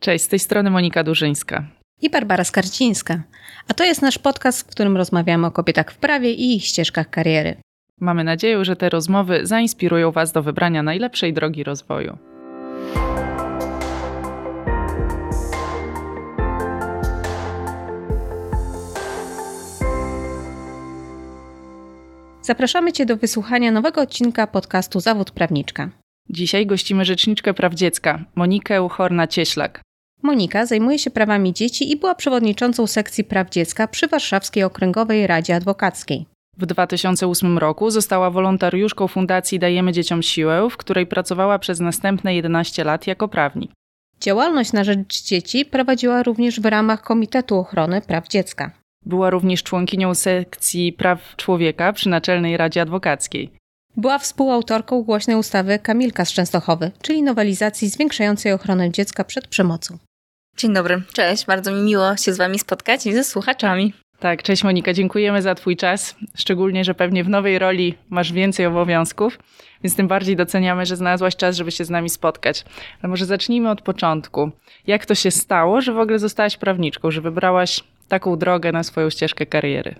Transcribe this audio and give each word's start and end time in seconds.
Cześć, 0.00 0.24
z 0.24 0.28
tej 0.28 0.38
strony 0.38 0.70
Monika 0.70 1.04
Durzyńska. 1.04 1.64
I 2.02 2.10
Barbara 2.10 2.44
Skarcińska. 2.44 3.22
A 3.68 3.74
to 3.74 3.84
jest 3.84 4.02
nasz 4.02 4.18
podcast, 4.18 4.60
w 4.60 4.66
którym 4.66 4.96
rozmawiamy 4.96 5.46
o 5.46 5.50
kobietach 5.50 5.92
w 5.92 5.98
prawie 5.98 6.32
i 6.32 6.56
ich 6.56 6.64
ścieżkach 6.64 7.10
kariery. 7.10 7.56
Mamy 8.00 8.24
nadzieję, 8.24 8.64
że 8.64 8.76
te 8.76 8.88
rozmowy 8.88 9.46
zainspirują 9.46 10.12
Was 10.12 10.32
do 10.32 10.42
wybrania 10.42 10.82
najlepszej 10.82 11.32
drogi 11.32 11.64
rozwoju. 11.64 12.18
Zapraszamy 22.42 22.92
Cię 22.92 23.06
do 23.06 23.16
wysłuchania 23.16 23.70
nowego 23.70 24.00
odcinka 24.00 24.46
podcastu 24.46 25.00
Zawód 25.00 25.30
Prawniczka. 25.30 25.90
Dzisiaj 26.30 26.66
gościmy 26.66 27.04
rzeczniczkę 27.04 27.54
praw 27.54 27.74
dziecka, 27.74 28.24
Monikę 28.34 28.82
Uchorna-Cieślak. 28.82 29.80
Monika 30.22 30.66
zajmuje 30.66 30.98
się 30.98 31.10
prawami 31.10 31.52
dzieci 31.52 31.92
i 31.92 31.96
była 31.96 32.14
przewodniczącą 32.14 32.86
sekcji 32.86 33.24
praw 33.24 33.50
dziecka 33.50 33.88
przy 33.88 34.08
Warszawskiej 34.08 34.62
Okręgowej 34.62 35.26
Radzie 35.26 35.54
Adwokackiej. 35.54 36.26
W 36.58 36.66
2008 36.66 37.58
roku 37.58 37.90
została 37.90 38.30
wolontariuszką 38.30 39.08
Fundacji 39.08 39.58
Dajemy 39.58 39.92
Dzieciom 39.92 40.22
Siłę, 40.22 40.68
w 40.70 40.76
której 40.76 41.06
pracowała 41.06 41.58
przez 41.58 41.80
następne 41.80 42.34
11 42.34 42.84
lat 42.84 43.06
jako 43.06 43.28
prawnik. 43.28 43.70
Działalność 44.20 44.72
na 44.72 44.84
rzecz 44.84 45.22
dzieci 45.22 45.64
prowadziła 45.64 46.22
również 46.22 46.60
w 46.60 46.64
ramach 46.64 47.02
Komitetu 47.02 47.58
Ochrony 47.58 48.00
Praw 48.00 48.28
Dziecka. 48.28 48.70
Była 49.06 49.30
również 49.30 49.62
członkinią 49.62 50.14
sekcji 50.14 50.92
praw 50.92 51.36
człowieka 51.36 51.92
przy 51.92 52.08
Naczelnej 52.08 52.56
Radzie 52.56 52.82
Adwokackiej. 52.82 53.52
Była 53.96 54.18
współautorką 54.18 55.02
głośnej 55.02 55.36
ustawy 55.36 55.78
Kamilka 55.78 56.24
z 56.24 56.32
Częstochowy, 56.32 56.90
czyli 57.02 57.22
nowelizacji 57.22 57.88
zwiększającej 57.88 58.52
ochronę 58.52 58.90
dziecka 58.90 59.24
przed 59.24 59.46
przemocą. 59.46 59.98
Dzień 60.60 60.74
dobry, 60.74 61.02
cześć, 61.12 61.46
bardzo 61.46 61.72
mi 61.72 61.82
miło 61.82 62.16
się 62.16 62.32
z 62.32 62.38
Wami 62.38 62.58
spotkać 62.58 63.06
i 63.06 63.12
ze 63.12 63.24
słuchaczami. 63.24 63.92
Tak, 64.18 64.42
cześć 64.42 64.64
Monika, 64.64 64.92
dziękujemy 64.92 65.42
za 65.42 65.54
Twój 65.54 65.76
czas. 65.76 66.16
Szczególnie, 66.36 66.84
że 66.84 66.94
pewnie 66.94 67.24
w 67.24 67.28
nowej 67.28 67.58
roli 67.58 67.94
masz 68.10 68.32
więcej 68.32 68.66
obowiązków, 68.66 69.38
więc 69.84 69.96
tym 69.96 70.08
bardziej 70.08 70.36
doceniamy, 70.36 70.86
że 70.86 70.96
znalazłaś 70.96 71.36
czas, 71.36 71.56
żeby 71.56 71.70
się 71.70 71.84
z 71.84 71.90
nami 71.90 72.10
spotkać. 72.10 72.64
Ale 73.02 73.10
może 73.10 73.26
zacznijmy 73.26 73.70
od 73.70 73.82
początku. 73.82 74.50
Jak 74.86 75.06
to 75.06 75.14
się 75.14 75.30
stało, 75.30 75.80
że 75.80 75.92
w 75.92 75.98
ogóle 75.98 76.18
zostałaś 76.18 76.56
prawniczką, 76.56 77.10
że 77.10 77.20
wybrałaś 77.20 77.84
taką 78.08 78.38
drogę 78.38 78.72
na 78.72 78.82
swoją 78.82 79.10
ścieżkę 79.10 79.46
kariery? 79.46 79.94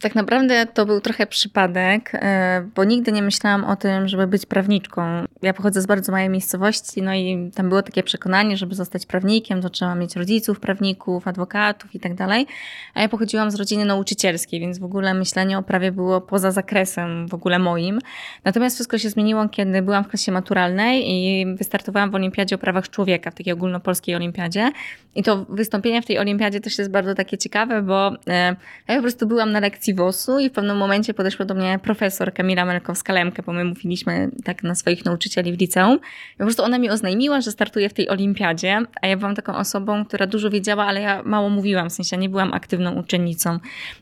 Tak 0.00 0.14
naprawdę 0.14 0.66
to 0.66 0.86
był 0.86 1.00
trochę 1.00 1.26
przypadek, 1.26 2.10
e, 2.14 2.68
bo 2.74 2.84
nigdy 2.84 3.12
nie 3.12 3.22
myślałam 3.22 3.64
o 3.64 3.76
tym, 3.76 4.08
żeby 4.08 4.26
być 4.26 4.46
prawniczką. 4.46 5.24
Ja 5.42 5.54
pochodzę 5.54 5.82
z 5.82 5.86
bardzo 5.86 6.12
małej 6.12 6.28
miejscowości, 6.28 7.02
no 7.02 7.14
i 7.14 7.50
tam 7.54 7.68
było 7.68 7.82
takie 7.82 8.02
przekonanie, 8.02 8.56
żeby 8.56 8.74
zostać 8.74 9.06
prawnikiem, 9.06 9.62
to 9.62 9.70
trzeba 9.70 9.94
mieć 9.94 10.16
rodziców, 10.16 10.60
prawników, 10.60 11.28
adwokatów 11.28 11.94
i 11.94 12.00
tak 12.00 12.14
dalej. 12.14 12.46
A 12.94 13.02
ja 13.02 13.08
pochodziłam 13.08 13.50
z 13.50 13.54
rodziny 13.54 13.84
nauczycielskiej, 13.84 14.60
więc 14.60 14.78
w 14.78 14.84
ogóle 14.84 15.14
myślenie 15.14 15.58
o 15.58 15.62
prawie 15.62 15.92
było 15.92 16.20
poza 16.20 16.50
zakresem 16.50 17.28
w 17.28 17.34
ogóle 17.34 17.58
moim. 17.58 17.98
Natomiast 18.44 18.76
wszystko 18.76 18.98
się 18.98 19.10
zmieniło, 19.10 19.48
kiedy 19.48 19.82
byłam 19.82 20.04
w 20.04 20.08
klasie 20.08 20.32
maturalnej 20.32 21.10
i 21.10 21.46
wystartowałam 21.56 22.10
w 22.10 22.14
Olimpiadzie 22.14 22.54
o 22.54 22.58
prawach 22.58 22.90
człowieka, 22.90 23.30
w 23.30 23.34
takiej 23.34 23.52
ogólnopolskiej 23.52 24.14
olimpiadzie. 24.14 24.70
I 25.14 25.22
to 25.22 25.46
wystąpienie 25.48 26.02
w 26.02 26.06
tej 26.06 26.18
olimpiadzie 26.18 26.60
też 26.60 26.78
jest 26.78 26.90
bardzo 26.90 27.14
takie 27.14 27.38
ciekawe, 27.38 27.82
bo 27.82 28.12
e, 28.28 28.56
ja 28.88 28.96
po 28.96 29.02
prostu 29.02 29.26
byłam 29.26 29.52
na 29.52 29.60
lekcji 29.60 29.87
WOS-u 29.94 30.38
i 30.38 30.48
w 30.48 30.52
pewnym 30.52 30.76
momencie 30.76 31.14
podeszła 31.14 31.44
do 31.44 31.54
mnie 31.54 31.78
profesor 31.82 32.34
Kamila 32.34 32.66
Melkowska-Lemke, 32.66 33.42
bo 33.46 33.52
my 33.52 33.64
mówiliśmy 33.64 34.30
tak 34.44 34.62
na 34.62 34.74
swoich 34.74 35.04
nauczycieli 35.04 35.52
w 35.52 35.60
liceum. 35.60 35.98
I 36.34 36.38
po 36.38 36.44
prostu 36.44 36.62
ona 36.62 36.78
mi 36.78 36.90
oznajmiła, 36.90 37.40
że 37.40 37.52
startuje 37.52 37.88
w 37.88 37.94
tej 37.94 38.08
olimpiadzie, 38.08 38.78
a 39.02 39.06
ja 39.06 39.16
byłam 39.16 39.34
taką 39.34 39.56
osobą, 39.56 40.04
która 40.04 40.26
dużo 40.26 40.50
wiedziała, 40.50 40.84
ale 40.86 41.00
ja 41.00 41.22
mało 41.22 41.48
mówiłam, 41.48 41.90
w 41.90 41.92
sensie 41.92 42.16
nie 42.16 42.28
byłam 42.28 42.54
aktywną 42.54 42.94
uczennicą. 42.94 43.58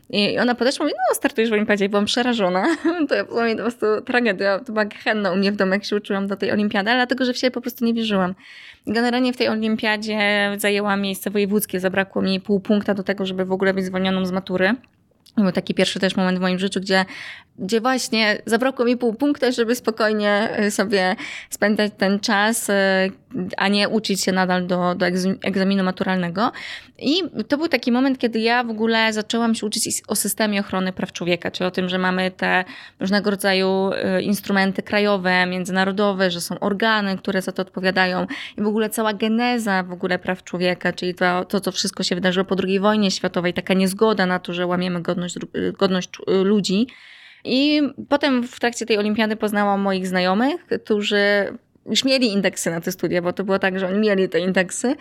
I 0.09 0.39
ona 0.39 0.55
podeszła 0.55 0.85
i 0.85 0.87
mówi, 0.87 0.95
no 1.09 1.15
startujesz 1.15 1.49
w 1.49 1.53
olimpiadzie 1.53 1.85
i 1.85 1.89
byłam 1.89 2.05
przerażona. 2.05 2.65
To 3.09 3.15
ja 3.15 3.25
po 3.25 3.61
prostu 3.61 3.85
tragedia, 4.05 4.59
to 4.59 4.71
była 4.73 4.85
gehenna 4.85 5.31
u 5.31 5.35
mnie 5.35 5.51
w 5.51 5.55
domu, 5.55 5.73
jak 5.73 5.85
się 5.85 5.95
uczyłam 5.95 6.27
do 6.27 6.35
tej 6.35 6.51
olimpiady, 6.51 6.89
ale 6.89 6.99
dlatego, 6.99 7.25
że 7.25 7.33
w 7.33 7.37
siebie 7.37 7.51
po 7.51 7.61
prostu 7.61 7.85
nie 7.85 7.93
wierzyłam. 7.93 8.35
Generalnie 8.87 9.33
w 9.33 9.37
tej 9.37 9.47
olimpiadzie 9.47 10.51
zajęłam 10.57 11.01
miejsce 11.01 11.29
wojewódzkie, 11.29 11.79
zabrakło 11.79 12.21
mi 12.21 12.39
pół 12.39 12.59
punkta 12.59 12.93
do 12.93 13.03
tego, 13.03 13.25
żeby 13.25 13.45
w 13.45 13.51
ogóle 13.51 13.73
być 13.73 13.85
zwolnioną 13.85 14.25
z 14.25 14.31
matury. 14.31 14.75
Był 15.37 15.51
taki 15.51 15.73
pierwszy 15.73 15.99
też 15.99 16.15
moment 16.15 16.37
w 16.37 16.41
moim 16.41 16.59
życiu, 16.59 16.81
gdzie, 16.81 17.05
gdzie 17.57 17.81
właśnie 17.81 18.41
zabrakło 18.45 18.85
mi 18.85 18.97
pół 18.97 19.13
punkta, 19.13 19.51
żeby 19.51 19.75
spokojnie 19.75 20.49
y, 20.65 20.71
sobie 20.71 21.15
spędzać 21.49 21.91
ten 21.97 22.19
czas, 22.19 22.69
y, 22.69 22.73
a 23.57 23.67
nie 23.67 23.89
uczyć 23.89 24.21
się 24.21 24.31
nadal 24.31 24.67
do, 24.67 24.95
do 24.95 25.05
egzaminu 25.43 25.83
maturalnego. 25.83 26.51
I 26.99 27.23
to 27.47 27.57
był 27.57 27.67
taki 27.67 27.91
moment, 27.91 28.19
kiedy 28.19 28.39
ja 28.39 28.63
w 28.63 28.69
ogóle 28.69 29.13
zaczęłam 29.13 29.55
się 29.55 29.65
uczyć 29.65 30.01
o 30.07 30.15
systemie 30.15 30.59
ochrony 30.59 30.93
praw 30.93 31.11
człowieka, 31.11 31.51
czyli 31.51 31.67
o 31.67 31.71
tym, 31.71 31.89
że 31.89 31.97
mamy 31.97 32.31
te 32.31 32.65
różnego 32.99 33.31
rodzaju 33.31 33.89
y, 34.17 34.21
instrumenty 34.21 34.83
krajowe, 34.83 35.45
międzynarodowe, 35.45 36.31
że 36.31 36.41
są 36.41 36.59
organy, 36.59 37.17
które 37.17 37.41
za 37.41 37.51
to 37.51 37.61
odpowiadają 37.61 38.27
i 38.57 38.61
w 38.61 38.67
ogóle 38.67 38.89
cała 38.89 39.13
geneza 39.13 39.83
w 39.83 39.91
ogóle 39.91 40.19
praw 40.19 40.43
człowieka, 40.43 40.93
czyli 40.93 41.15
to, 41.15 41.45
to 41.45 41.61
co 41.61 41.71
wszystko 41.71 42.03
się 42.03 42.15
wydarzyło 42.15 42.45
po 42.45 42.55
II 42.63 42.79
wojnie 42.79 43.11
światowej, 43.11 43.53
taka 43.53 43.73
niezgoda 43.73 44.25
na 44.25 44.39
to, 44.39 44.53
że 44.53 44.67
łamiemy 44.67 45.01
godność, 45.01 45.35
godność 45.77 46.09
ludzi. 46.27 46.87
I 47.47 47.81
potem 48.09 48.43
w 48.43 48.59
trakcie 48.59 48.85
tej 48.85 48.97
olimpiady 48.97 49.35
poznałam 49.35 49.81
moich 49.81 50.07
znajomych, 50.07 50.65
którzy 50.83 51.53
już 51.85 52.03
mieli 52.03 52.33
indeksy 52.33 52.71
na 52.71 52.81
te 52.81 52.91
studia, 52.91 53.21
bo 53.21 53.33
to 53.33 53.43
było 53.43 53.59
tak, 53.59 53.79
że 53.79 53.87
oni 53.87 53.99
mieli 53.99 54.29
te 54.29 54.39
indeksy. 54.39 54.95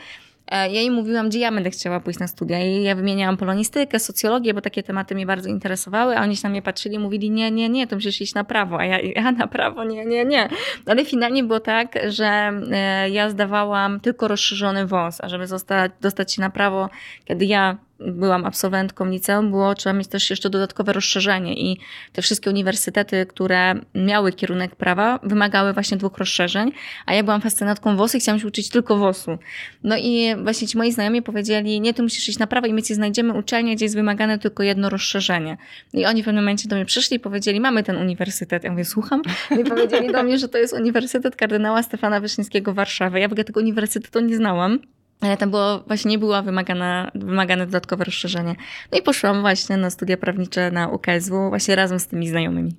E, 0.51 0.71
ja 0.73 0.81
im 0.81 0.93
mówiłam, 0.93 1.29
gdzie 1.29 1.39
ja 1.39 1.53
będę 1.53 1.71
chciała 1.71 2.01
pójść 2.01 2.19
na 2.19 2.27
studia. 2.27 2.65
I 2.65 2.83
ja 2.83 2.95
wymieniałam 2.95 3.37
polonistykę, 3.37 3.99
socjologię, 3.99 4.55
bo 4.55 4.61
takie 4.61 4.83
tematy 4.83 5.15
mnie 5.15 5.27
bardzo 5.27 5.49
interesowały, 5.49 6.19
a 6.19 6.23
oni 6.23 6.37
się 6.37 6.43
na 6.43 6.49
mnie 6.49 6.63
patrzyli 6.63 6.95
i 6.95 6.99
mówili, 6.99 7.31
nie, 7.31 7.51
nie, 7.51 7.69
nie, 7.69 7.87
to 7.87 7.97
musisz 7.97 8.21
iść 8.21 8.35
na 8.35 8.45
prawo. 8.45 8.79
A 8.79 8.85
ja, 8.85 8.99
ja 9.23 9.33
na 9.33 9.47
prawo, 9.47 9.85
nie, 9.85 10.05
nie, 10.05 10.25
nie. 10.25 10.49
Ale 10.87 11.05
finalnie 11.05 11.45
było 11.45 11.61
tak, 11.61 11.99
że 12.09 12.53
e, 12.73 13.11
ja 13.11 13.31
zdawałam 13.31 14.01
tylko 14.01 14.29
rozszerzony 14.29 14.87
wąs, 14.87 15.21
a 15.21 15.29
żeby 15.29 15.47
zostać, 15.47 15.93
dostać 16.01 16.35
się 16.35 16.41
na 16.41 16.51
prawo, 16.51 16.89
kiedy 17.25 17.45
ja 17.45 17.77
byłam 18.01 18.45
absolwentką 18.45 19.07
liceum, 19.07 19.51
było 19.51 19.75
trzeba 19.75 19.93
mieć 19.93 20.09
też 20.09 20.31
jeszcze 20.31 20.51
dodatkowe 20.51 20.93
rozszerzenie 20.93 21.55
i 21.55 21.79
te 22.13 22.23
wszystkie 22.23 22.51
uniwersytety, 22.51 23.27
które 23.27 23.75
miały 23.95 24.33
kierunek 24.33 24.77
prawa, 24.77 25.19
wymagały 25.23 25.73
właśnie 25.73 25.97
dwóch 25.97 26.19
rozszerzeń, 26.19 26.73
a 27.07 27.15
ja 27.15 27.23
byłam 27.23 27.41
fascynatką 27.41 27.97
WOS 27.97 28.15
i 28.15 28.21
chciałam 28.21 28.41
się 28.41 28.47
uczyć 28.47 28.69
tylko 28.69 28.97
WOS-u. 28.97 29.39
No 29.83 29.97
i 29.99 30.35
właśnie 30.43 30.69
ci 30.69 30.79
moi 30.79 30.93
znajomi 30.93 31.23
powiedzieli, 31.23 31.81
nie, 31.81 31.95
ty 31.95 32.03
musisz 32.03 32.29
iść 32.29 32.39
na 32.39 32.47
prawo 32.47 32.67
i 32.67 32.73
my 32.73 32.83
ci 32.83 32.95
znajdziemy 32.95 33.35
uczelnię, 33.35 33.77
gdzie 33.77 33.85
jest 33.85 33.95
wymagane 33.95 34.39
tylko 34.39 34.63
jedno 34.63 34.89
rozszerzenie. 34.91 35.57
I 35.93 36.07
oni 36.07 36.23
w 36.23 36.25
pewnym 36.25 36.45
momencie 36.45 36.69
do 36.69 36.77
mnie 36.77 36.85
przyszli 36.85 37.17
i 37.17 37.21
powiedzieli, 37.21 37.61
mamy 37.61 37.83
ten 37.83 37.97
uniwersytet. 37.97 38.65
Ja 38.65 38.71
mówię, 38.71 38.85
słucham? 38.85 39.23
I 39.61 39.65
powiedzieli 39.65 40.13
do 40.13 40.23
mnie, 40.23 40.39
że 40.39 40.49
to 40.49 40.59
jest 40.59 40.75
Uniwersytet 40.75 41.37
Kardynała 41.37 41.83
Stefana 41.83 42.21
Wyszyńskiego 42.21 42.73
w 42.73 42.75
Warszawie. 42.75 43.21
Ja 43.21 43.29
w 43.29 43.33
ogóle 43.33 43.45
tego 43.45 43.61
uniwersytetu 43.61 44.21
nie 44.21 44.37
znałam. 44.37 44.79
Ale 45.21 45.37
tam 45.37 45.51
było, 45.51 45.79
właśnie 45.87 46.11
nie 46.11 46.19
było 46.19 46.43
wymagane, 46.43 47.11
wymagane 47.15 47.67
dodatkowe 47.67 48.05
rozszerzenie. 48.05 48.55
No 48.93 48.99
i 48.99 49.03
poszłam 49.03 49.41
właśnie 49.41 49.77
na 49.77 49.91
studia 49.91 50.17
prawnicze 50.17 50.71
na 50.71 50.89
UKSW, 50.89 51.49
właśnie 51.49 51.77
razem 51.77 52.01
z 52.01 52.07
tymi 52.07 52.29
znajomymi. 52.29 52.77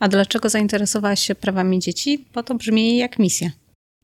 A 0.00 0.08
dlaczego 0.08 0.48
zainteresowałaś 0.48 1.20
się 1.20 1.34
prawami 1.34 1.78
dzieci? 1.78 2.24
Bo 2.34 2.42
to 2.42 2.54
brzmi 2.54 2.96
jak 2.96 3.18
misja. 3.18 3.50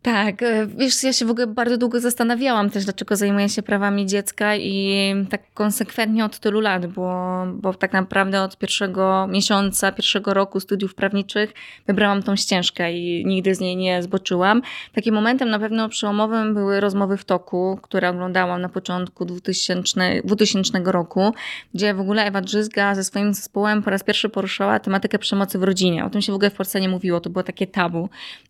Tak, 0.06 0.42
e, 0.42 0.66
wiesz, 0.66 1.02
ja 1.02 1.12
się 1.12 1.26
w 1.26 1.30
ogóle 1.30 1.46
bardzo 1.46 1.76
długo 1.78 2.00
zastanawiałam 2.00 2.70
też, 2.70 2.84
dlaczego 2.84 3.16
zajmuję 3.16 3.48
się 3.48 3.62
prawami 3.62 4.06
dziecka 4.06 4.56
i 4.56 5.14
tak 5.30 5.42
konsekwentnie 5.54 6.24
od 6.24 6.38
tylu 6.38 6.60
lat, 6.60 6.86
bo, 6.86 7.42
bo 7.52 7.74
tak 7.74 7.92
naprawdę 7.92 8.42
od 8.42 8.58
pierwszego 8.58 9.26
miesiąca, 9.26 9.92
pierwszego 9.92 10.34
roku 10.34 10.60
studiów 10.60 10.94
prawniczych 10.94 11.52
wybrałam 11.86 12.22
tą 12.22 12.36
ścieżkę 12.36 12.92
i 12.92 13.26
nigdy 13.26 13.54
z 13.54 13.60
niej 13.60 13.76
nie 13.76 14.02
zboczyłam. 14.02 14.62
Takim 14.94 15.14
momentem 15.14 15.50
na 15.50 15.58
pewno 15.58 15.88
przełomowym 15.88 16.54
były 16.54 16.80
rozmowy 16.80 17.16
w 17.16 17.24
toku, 17.24 17.78
które 17.82 18.10
oglądałam 18.10 18.62
na 18.62 18.68
początku 18.68 19.24
2000, 19.24 20.20
2000 20.24 20.78
roku, 20.84 21.34
gdzie 21.74 21.94
w 21.94 22.00
ogóle 22.00 22.24
Ewa 22.24 22.41
Drzyzga 22.41 22.94
ze 22.94 23.04
swoim 23.04 23.34
zespołem 23.34 23.82
po 23.82 23.91
raz 23.91 24.04
pierwszy 24.04 24.28
poruszała 24.28 24.78
tematykę 24.78 25.18
przemocy 25.18 25.59
w 25.59 25.62
rodzinie. 25.62 26.04
O 26.04 26.10
tym 26.10 26.22
się 26.22 26.32
w 26.32 26.34
ogóle 26.34 26.50
w 26.50 26.54
Polsce 26.54 26.80
nie 26.80 26.88
mówiło, 26.88 27.20
to 27.20 27.30
było 27.30 27.42
takie 27.42 27.66
tabu. 27.66 28.09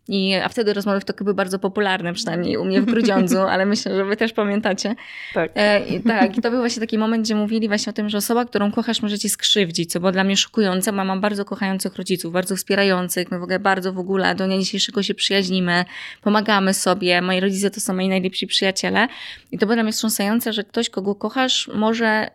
I, 0.09 0.35
a 0.35 0.49
wtedy 0.49 0.75
rozmowy 0.75 1.01
w 1.01 1.05
toku 1.05 1.25
były 1.25 1.35
bardzo 1.35 1.46
popularne, 1.59 2.13
przynajmniej 2.13 2.57
u 2.57 2.65
mnie 2.65 2.83
w 2.83 2.85
Grudziądzu, 2.93 3.39
ale 3.39 3.67
myślę, 3.67 3.97
że 3.97 4.05
wy 4.05 4.17
też 4.17 4.33
pamiętacie. 4.33 4.95
Tak. 5.35 5.51
E, 5.55 5.87
i, 5.87 6.01
tak. 6.01 6.39
I 6.39 6.41
to 6.41 6.51
był 6.51 6.61
właśnie 6.61 6.81
taki 6.81 6.99
moment, 6.99 7.25
gdzie 7.25 7.35
mówili 7.35 7.69
właśnie 7.69 7.91
o 7.91 7.93
tym, 7.93 8.09
że 8.09 8.19
osoba, 8.19 8.45
którą 8.45 8.73
kochasz, 8.73 9.03
może 9.03 9.19
ci 9.19 9.29
skrzywdzić, 9.29 9.93
co 9.93 10.01
było 10.01 10.13
dla 10.13 10.25
mnie 10.25 10.37
szokujące. 10.37 10.93
Mam 10.93 11.21
bardzo 11.21 11.45
kochających 11.45 11.97
rodziców, 11.97 12.33
bardzo 12.33 12.57
wspierających, 12.57 13.31
my 13.31 13.39
w 13.39 13.43
ogóle 13.43 13.59
bardzo 13.59 13.93
w 13.93 13.99
ogóle 13.99 14.35
do 14.35 14.47
dnia 14.47 14.59
dzisiejszego 14.59 15.03
się 15.03 15.15
przyjaźnimy, 15.15 15.85
pomagamy 16.23 16.75
sobie. 16.75 17.23
Moi 17.23 17.41
rodzice 17.41 17.71
to 17.71 17.81
są 17.81 17.95
moi 17.95 18.09
najlepsi 18.09 18.47
przyjaciele. 18.47 19.09
I 19.53 19.59
to 19.59 19.67
było 19.67 19.75
dla 19.75 19.83
mnie 19.83 19.93
wstrząsające, 19.93 20.53
że 20.53 20.65
ktoś, 20.65 20.91
kogo 20.91 21.15
kochasz, 21.15 21.71
może 21.75 22.31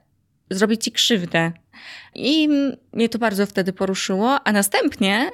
zrobić 0.52 0.84
ci 0.84 0.92
krzywdę. 0.92 1.52
I 2.16 2.50
mnie 2.94 3.10
to 3.10 3.20
bardzo 3.20 3.46
wtedy 3.46 3.74
poruszyło, 3.74 4.40
a 4.44 4.52
następnie 4.52 5.32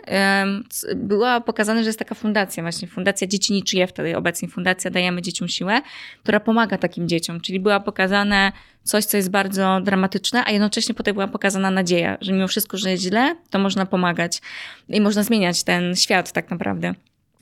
była 0.96 1.42
pokazane, 1.42 1.84
że 1.84 1.90
jest 1.90 2.00
taka 2.00 2.16
fundacja, 2.16 2.64
właśnie 2.64 2.88
Fundacja 2.88 3.28
Dzieci 3.28 3.54
Niczyje, 3.54 3.88
wtedy 3.88 4.18
obecnie 4.18 4.48
Fundacja 4.48 4.92
Dajemy 4.92 5.22
Dzieciom 5.22 5.48
Siłę, 5.48 5.82
która 6.24 6.40
pomaga 6.40 6.78
takim 6.78 7.08
dzieciom, 7.08 7.42
czyli 7.42 7.60
była 7.60 7.80
pokazane 7.80 8.52
coś, 8.84 9.06
co 9.06 9.18
jest 9.18 9.30
bardzo 9.30 9.82
dramatyczne, 9.84 10.44
a 10.46 10.52
jednocześnie 10.52 10.96
potem 10.96 11.14
była 11.14 11.28
pokazana 11.28 11.72
nadzieja, 11.72 12.18
że 12.22 12.34
mimo 12.34 12.48
wszystko, 12.48 12.78
że 12.78 12.92
jest 12.92 13.04
źle, 13.04 13.36
to 13.50 13.60
można 13.60 13.86
pomagać 13.86 14.42
i 14.90 15.02
można 15.02 15.24
zmieniać 15.24 15.64
ten 15.64 15.96
świat 15.96 16.32
tak 16.32 16.52
naprawdę. 16.52 16.94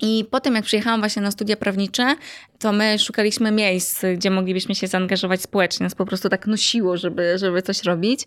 I 0.02 0.26
potem, 0.32 0.56
jak 0.56 0.66
przyjechałam 0.66 1.00
właśnie 1.00 1.22
na 1.22 1.32
studia 1.32 1.58
prawnicze, 1.58 2.16
to 2.60 2.72
my 2.72 3.00
szukaliśmy 3.00 3.52
miejsc, 3.52 4.04
gdzie 4.16 4.32
moglibyśmy 4.32 4.76
się 4.76 4.88
zaangażować 4.88 5.42
społecznie. 5.42 5.84
Nas 5.84 5.96
po 5.96 6.06
prostu 6.06 6.30
tak 6.30 6.48
nosiło, 6.48 6.98
żeby, 6.98 7.38
żeby 7.38 7.62
coś 7.62 7.84
robić. 7.84 8.22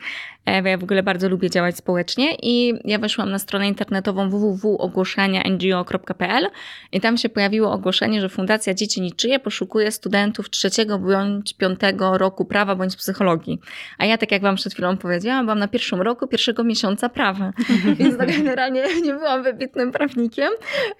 E, 0.46 0.70
ja 0.70 0.78
w 0.78 0.82
ogóle 0.82 1.02
bardzo 1.02 1.28
lubię 1.28 1.50
działać 1.50 1.76
społecznie 1.76 2.36
i 2.42 2.74
ja 2.84 2.98
weszłam 2.98 3.30
na 3.30 3.38
stronę 3.38 3.68
internetową 3.68 4.30
www.ogłoszeniang.pl 4.30 6.48
i 6.92 7.00
tam 7.00 7.16
się 7.16 7.28
pojawiło 7.28 7.72
ogłoszenie, 7.72 8.20
że 8.20 8.28
Fundacja 8.28 8.74
Dzieci 8.74 9.00
Niczyje 9.00 9.38
poszukuje 9.38 9.92
studentów 9.92 10.50
trzeciego 10.50 10.98
bądź 10.98 11.54
piątego 11.54 12.18
roku 12.18 12.44
prawa 12.44 12.74
bądź 12.74 12.96
psychologii. 12.96 13.60
A 13.98 14.06
ja, 14.06 14.18
tak 14.18 14.32
jak 14.32 14.42
wam 14.42 14.56
przed 14.56 14.72
chwilą 14.72 14.96
powiedziałam, 14.96 15.46
byłam 15.46 15.58
na 15.58 15.68
pierwszym 15.68 16.00
roku 16.00 16.26
pierwszego 16.26 16.64
miesiąca 16.64 17.08
prawa. 17.08 17.52
Więc 17.98 18.18
tak 18.18 18.36
generalnie 18.36 18.84
nie 19.02 19.14
byłam 19.14 19.42
wybitnym 19.42 19.92
prawnikiem, 19.92 20.50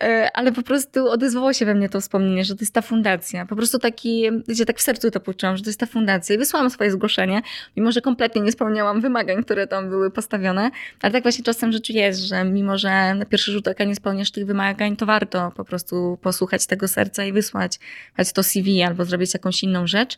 e, 0.03 0.31
ale 0.35 0.53
po 0.53 0.63
prostu 0.63 1.09
odezwało 1.09 1.53
się 1.53 1.67
we 1.67 1.75
mnie 1.75 1.89
to 1.89 2.01
wspomnienie, 2.01 2.45
że 2.45 2.55
to 2.55 2.61
jest 2.61 2.75
ta 2.75 2.83
fundacja. 2.83 3.18
Po 3.49 3.57
prostu 3.57 3.79
taki, 3.79 4.31
wiecie, 4.49 4.67
tak 4.67 4.79
w 4.79 4.83
sercu 4.83 5.11
to 5.11 5.21
poczułam, 5.21 5.57
że 5.57 5.63
to 5.63 5.69
jest 5.69 5.81
ta 5.81 5.87
fundacja 5.87 6.35
i 6.35 6.39
wysłałam 6.39 6.71
swoje 6.71 6.91
zgłoszenie, 6.91 7.43
mimo 7.77 7.93
że 7.93 8.01
kompletnie 8.01 8.43
nie 8.43 8.53
spełniałam 8.53 9.01
wymagań, 9.01 9.45
które 9.45 9.67
tam 9.67 9.89
były 9.89 10.11
postawione, 10.11 10.71
ale 11.01 11.13
tak 11.13 11.23
właśnie 11.23 11.45
czasem 11.45 11.73
życiu 11.73 11.93
jest, 11.93 12.21
że 12.21 12.45
mimo, 12.45 12.79
że 12.79 13.15
na 13.15 13.25
pierwszy 13.25 13.53
rzut 13.53 13.69
oka 13.69 13.85
nie 13.85 13.95
spełniasz 13.95 14.31
tych 14.31 14.47
wymagań, 14.47 14.97
to 14.97 15.07
warto 15.07 15.53
po 15.57 15.65
prostu 15.65 16.19
posłuchać 16.23 16.67
tego 16.67 16.89
serca 16.89 17.25
i 17.25 17.33
wysłać, 17.33 17.79
choć 18.17 18.33
to 18.33 18.43
CV 18.43 18.83
albo 18.83 19.05
zrobić 19.05 19.35
jakąś 19.35 19.63
inną 19.63 19.87
rzecz. 19.87 20.17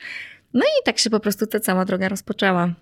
No 0.54 0.60
i 0.60 0.84
tak 0.84 0.98
się 0.98 1.10
po 1.10 1.20
prostu 1.20 1.46
ta 1.46 1.60
cała 1.60 1.84
droga 1.84 2.08
rozpoczęła. 2.08 2.74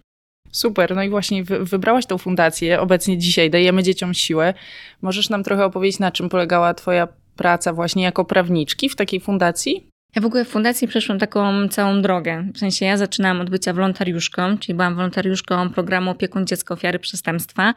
Super, 0.53 0.97
no 0.97 1.03
i 1.03 1.09
właśnie 1.09 1.44
wybrałaś 1.44 2.06
tą 2.06 2.19
fundację, 2.19 2.81
obecnie 2.81 3.19
dzisiaj 3.19 3.50
dajemy 3.50 3.82
dzieciom 3.82 4.14
siłę. 4.14 4.55
Możesz 5.03 5.31
nam 5.31 5.44
trochę 5.44 5.64
opowiedzieć, 5.64 5.99
na 5.99 6.11
czym 6.11 6.29
polegała 6.29 6.75
Twoja 6.75 7.09
praca 7.37 7.73
właśnie 7.73 8.03
jako 8.03 8.25
prawniczki 8.25 8.88
w 8.88 8.97
takiej 8.97 9.21
fundacji? 9.21 9.88
Ja 10.19 10.23
w 10.23 10.26
ogóle 10.26 10.44
w 10.44 10.49
fundacji 10.49 10.88
przeszłam 10.88 11.19
taką 11.19 11.69
całą 11.69 12.03
drogę. 12.03 12.47
W 12.55 12.59
sensie 12.59 12.87
ja 12.87 12.97
zaczynałam 12.97 13.41
od 13.41 13.50
bycia 13.50 13.73
wolontariuszką, 13.73 14.59
czyli 14.59 14.75
byłam 14.76 14.94
wolontariuszką 14.94 15.70
programu 15.70 16.11
Opiekun 16.11 16.47
Dziecka 16.47 16.75
Ofiary 16.75 16.99
Przestępstwa. 16.99 17.75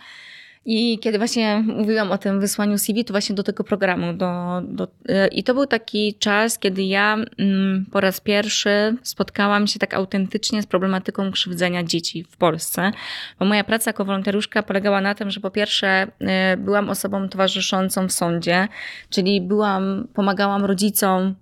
I 0.66 1.00
kiedy 1.00 1.18
właśnie 1.18 1.64
mówiłam 1.68 2.12
o 2.12 2.18
tym 2.18 2.40
wysłaniu 2.40 2.78
CV, 2.78 3.06
to 3.06 3.14
właśnie 3.14 3.36
do 3.36 3.44
tego 3.44 3.64
programu. 3.64 4.14
Do, 4.14 4.62
do, 4.64 4.88
e, 5.10 5.28
I 5.28 5.44
to 5.44 5.54
był 5.54 5.66
taki 5.66 6.16
czas, 6.20 6.60
kiedy 6.60 6.84
ja 6.84 7.18
mm, 7.38 7.86
po 7.92 8.02
raz 8.02 8.22
pierwszy 8.22 8.96
spotkałam 9.04 9.68
się 9.68 9.80
tak 9.80 9.94
autentycznie 9.94 10.62
z 10.62 10.66
problematyką 10.66 11.32
krzywdzenia 11.32 11.84
dzieci 11.84 12.24
w 12.24 12.38
Polsce. 12.38 12.92
Bo 13.40 13.46
moja 13.46 13.64
praca 13.64 13.90
jako 13.90 14.06
wolontariuszka 14.06 14.64
polegała 14.64 15.02
na 15.02 15.16
tym, 15.16 15.32
że 15.32 15.40
po 15.40 15.52
pierwsze 15.52 16.08
y, 16.54 16.58
byłam 16.58 16.90
osobą 16.90 17.30
towarzyszącą 17.30 18.08
w 18.08 18.12
sądzie, 18.12 18.68
czyli 19.10 19.42
byłam, 19.42 20.08
pomagałam 20.14 20.66
rodzicom 20.66 21.36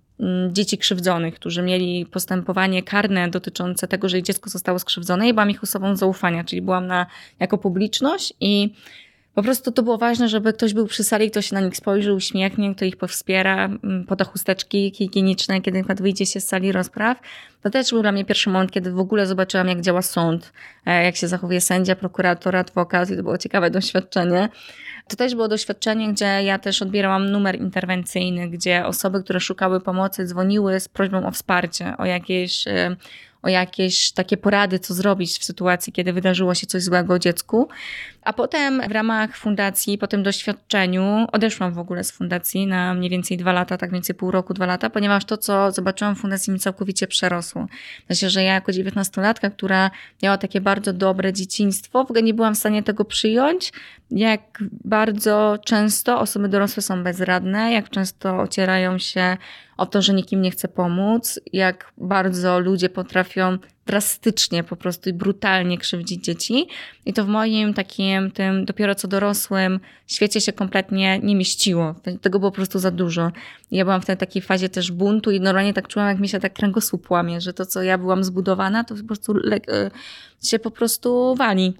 dzieci 0.51 0.77
krzywdzonych, 0.77 1.35
którzy 1.35 1.61
mieli 1.61 2.05
postępowanie 2.05 2.83
karne 2.83 3.29
dotyczące 3.29 3.87
tego, 3.87 4.09
że 4.09 4.17
ich 4.17 4.23
dziecko 4.23 4.49
zostało 4.49 4.79
skrzywdzone 4.79 5.29
i 5.29 5.33
byłam 5.33 5.49
ich 5.49 5.63
osobą 5.63 5.95
zaufania, 5.95 6.43
czyli 6.43 6.61
byłam 6.61 6.87
na, 6.87 7.05
jako 7.39 7.57
publiczność 7.57 8.33
i 8.39 8.73
po 9.39 9.43
prostu 9.43 9.71
to 9.71 9.83
było 9.83 9.97
ważne, 9.97 10.29
żeby 10.29 10.53
ktoś 10.53 10.73
był 10.73 10.87
przy 10.87 11.03
sali, 11.03 11.31
ktoś 11.31 11.49
się 11.49 11.55
na 11.55 11.61
nich 11.61 11.77
spojrzy, 11.77 12.13
uśmiechnie, 12.13 12.75
kto 12.75 12.85
ich 12.85 12.97
powspiera, 12.97 13.65
mm, 13.65 14.05
poda 14.05 14.25
chusteczki 14.25 14.91
higieniczne, 14.95 15.61
kiedy 15.61 15.83
na 15.83 15.95
wyjdzie 15.95 16.25
się 16.25 16.39
z 16.39 16.47
sali 16.47 16.71
rozpraw. 16.71 17.17
To 17.63 17.69
też 17.69 17.89
był 17.89 18.01
dla 18.01 18.11
mnie 18.11 18.25
pierwszy 18.25 18.49
moment, 18.49 18.71
kiedy 18.71 18.91
w 18.91 18.99
ogóle 18.99 19.27
zobaczyłam, 19.27 19.67
jak 19.67 19.81
działa 19.81 20.01
sąd, 20.01 20.53
e, 20.85 21.03
jak 21.03 21.15
się 21.15 21.27
zachowuje 21.27 21.61
sędzia, 21.61 21.95
prokurator, 21.95 22.55
adwokat 22.55 23.09
i 23.09 23.15
to 23.15 23.23
było 23.23 23.37
ciekawe 23.37 23.71
doświadczenie. 23.71 24.49
To 25.09 25.15
też 25.15 25.35
było 25.35 25.47
doświadczenie, 25.47 26.13
gdzie 26.13 26.25
ja 26.25 26.59
też 26.59 26.81
odbierałam 26.81 27.31
numer 27.31 27.59
interwencyjny, 27.59 28.49
gdzie 28.49 28.85
osoby, 28.85 29.23
które 29.23 29.39
szukały 29.39 29.81
pomocy, 29.81 30.25
dzwoniły 30.25 30.79
z 30.79 30.87
prośbą 30.87 31.27
o 31.27 31.31
wsparcie, 31.31 31.93
o 31.97 32.05
jakieś 32.05 32.67
e, 32.67 32.95
o 33.41 33.49
jakieś 33.49 34.11
takie 34.11 34.37
porady, 34.37 34.79
co 34.79 34.93
zrobić 34.93 35.39
w 35.39 35.43
sytuacji, 35.43 35.93
kiedy 35.93 36.13
wydarzyło 36.13 36.55
się 36.55 36.67
coś 36.67 36.83
złego 36.83 37.19
dziecku. 37.19 37.69
A 38.23 38.33
potem 38.33 38.81
w 38.89 38.91
ramach 38.91 39.37
fundacji, 39.37 39.97
po 39.97 40.07
tym 40.07 40.23
doświadczeniu, 40.23 41.27
odeszłam 41.31 41.73
w 41.73 41.79
ogóle 41.79 42.03
z 42.03 42.11
fundacji 42.11 42.67
na 42.67 42.93
mniej 42.93 43.09
więcej 43.09 43.37
dwa 43.37 43.53
lata, 43.53 43.77
tak 43.77 43.89
mniej 43.89 43.99
więcej 43.99 44.15
pół 44.15 44.31
roku, 44.31 44.53
dwa 44.53 44.65
lata, 44.65 44.89
ponieważ 44.89 45.25
to, 45.25 45.37
co 45.37 45.71
zobaczyłam 45.71 46.15
w 46.15 46.19
fundacji, 46.19 46.53
mi 46.53 46.59
całkowicie 46.59 47.07
przerosło. 47.07 47.65
Znaczy, 48.07 48.29
że 48.29 48.43
ja 48.43 48.53
jako 48.53 48.71
dziewiętnastolatka, 48.71 49.49
która 49.49 49.91
miała 50.23 50.37
takie 50.37 50.61
bardzo 50.61 50.93
dobre 50.93 51.33
dzieciństwo, 51.33 51.99
w 51.99 52.01
ogóle 52.01 52.23
nie 52.23 52.33
byłam 52.33 52.55
w 52.55 52.57
stanie 52.57 52.83
tego 52.83 53.05
przyjąć, 53.05 53.71
jak 54.11 54.63
bardzo 54.83 55.57
często 55.65 56.19
osoby 56.19 56.49
dorosłe 56.49 56.83
są 56.83 57.03
bezradne, 57.03 57.71
jak 57.71 57.89
często 57.89 58.39
ocierają 58.39 58.97
się 58.97 59.37
o 59.77 59.85
to, 59.85 60.01
że 60.01 60.13
nikim 60.13 60.41
nie 60.41 60.51
chce 60.51 60.67
pomóc, 60.67 61.39
jak 61.53 61.93
bardzo 61.97 62.59
ludzie 62.59 62.89
potrafią 62.89 63.57
drastycznie 63.85 64.63
po 64.63 64.75
prostu 64.75 65.09
i 65.09 65.13
brutalnie 65.13 65.77
krzywdzić 65.77 66.23
dzieci. 66.23 66.67
I 67.05 67.13
to 67.13 67.25
w 67.25 67.27
moim 67.27 67.73
takim 67.73 68.31
tym 68.31 68.65
dopiero 68.65 68.95
co 68.95 69.07
dorosłym 69.07 69.79
świecie 70.07 70.41
się 70.41 70.53
kompletnie 70.53 71.19
nie 71.19 71.35
mieściło. 71.35 71.95
Tego 72.21 72.39
było 72.39 72.51
po 72.51 72.55
prostu 72.55 72.79
za 72.79 72.91
dużo. 72.91 73.31
Ja 73.71 73.85
byłam 73.85 74.01
w 74.01 74.05
tej 74.05 74.17
takiej 74.17 74.41
fazie 74.41 74.69
też 74.69 74.91
buntu 74.91 75.31
i 75.31 75.41
normalnie 75.41 75.73
tak 75.73 75.87
czułam, 75.87 76.07
jak 76.07 76.19
mi 76.19 76.29
się 76.29 76.39
tak 76.39 76.53
kręgosłup 76.53 77.11
łamie, 77.11 77.41
że 77.41 77.53
to, 77.53 77.65
co 77.65 77.83
ja 77.83 77.97
byłam 77.97 78.23
zbudowana, 78.23 78.83
to 78.83 78.95
po 78.95 79.03
prostu 79.03 79.33
e, 79.51 79.91
się 80.43 80.59
po 80.59 80.71
prostu 80.71 81.35
wali. 81.35 81.73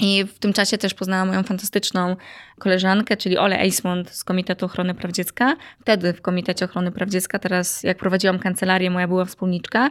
I 0.00 0.24
w 0.24 0.38
tym 0.38 0.52
czasie 0.52 0.78
też 0.78 0.94
poznałam 0.94 1.28
moją 1.28 1.42
fantastyczną 1.42 2.16
koleżankę, 2.58 3.16
czyli 3.16 3.38
Ole 3.38 3.60
Eismond 3.60 4.10
z 4.10 4.24
Komitetu 4.24 4.66
Ochrony 4.66 4.94
Praw 4.94 5.12
Dziecka. 5.12 5.56
Wtedy 5.80 6.12
w 6.12 6.22
Komitecie 6.22 6.64
Ochrony 6.64 6.92
Praw 6.92 7.08
Dziecka, 7.08 7.38
teraz 7.38 7.82
jak 7.82 7.98
prowadziłam 7.98 8.38
kancelarię, 8.38 8.90
moja 8.90 9.08
była 9.08 9.24
wspólniczka. 9.24 9.90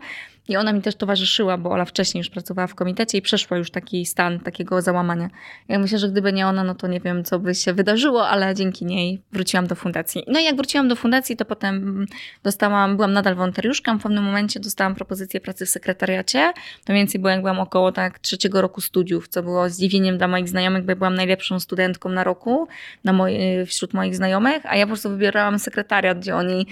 I 0.50 0.57
ona 0.57 0.74
mi 0.74 0.81
też 0.81 0.96
towarzyszyła, 0.96 1.57
bo 1.57 1.72
Ola 1.72 1.86
wcześniej 1.86 2.19
już 2.19 2.30
pracowała 2.30 2.68
w 2.68 2.75
komitecie 2.75 3.18
i 3.18 3.22
przeszła 3.22 3.57
już 3.57 3.72
taki 3.72 4.06
stan 4.06 4.40
takiego 4.40 4.81
załamania. 4.81 5.30
Ja 5.68 5.80
myślę, 5.80 6.00
że 6.00 6.10
gdyby 6.10 6.34
nie 6.34 6.48
ona, 6.48 6.63
no 6.63 6.75
to 6.75 6.88
nie 6.88 7.00
wiem, 7.00 7.24
co 7.24 7.40
by 7.40 7.56
się 7.56 7.74
wydarzyło, 7.74 8.28
ale 8.28 8.56
dzięki 8.56 8.86
niej 8.86 9.22
wróciłam 9.31 9.68
do 9.68 9.75
fundacji. 9.75 10.24
No 10.28 10.40
i 10.40 10.44
jak 10.44 10.56
wróciłam 10.56 10.88
do 10.88 10.96
fundacji, 10.96 11.38
to 11.38 11.46
potem 11.46 12.06
dostałam, 12.44 12.96
byłam 12.96 13.13
nadal 13.13 13.36
wolontariuszką, 13.36 14.00
w 14.00 14.04
pewnym 14.04 14.24
momencie 14.24 14.60
dostałam 14.60 14.96
propozycję 14.96 15.42
pracy 15.42 15.66
w 15.66 15.69
sekretariacie. 15.69 16.54
To 16.86 16.94
mniej 16.94 17.01
więcej 17.01 17.22
było, 17.22 17.31
jak 17.31 17.41
byłam 17.41 17.60
około 17.60 17.91
tak 17.91 18.20
trzeciego 18.20 18.62
roku 18.62 18.82
studiów, 18.82 19.27
co 19.27 19.44
było 19.44 19.70
zdziwieniem 19.70 20.18
dla 20.18 20.27
moich 20.27 20.50
znajomych, 20.50 20.86
bo 20.86 20.96
byłam 20.96 21.15
najlepszą 21.15 21.60
studentką 21.60 22.10
na 22.10 22.24
roku 22.24 22.68
na 23.03 23.20
wśród 23.65 23.94
moich 23.94 24.15
znajomych, 24.15 24.65
a 24.65 24.75
ja 24.75 24.86
po 24.86 24.88
prostu 24.88 25.10
wybierałam 25.10 25.60
sekretariat, 25.60 26.20
gdzie 26.20 26.36
oni 26.36 26.68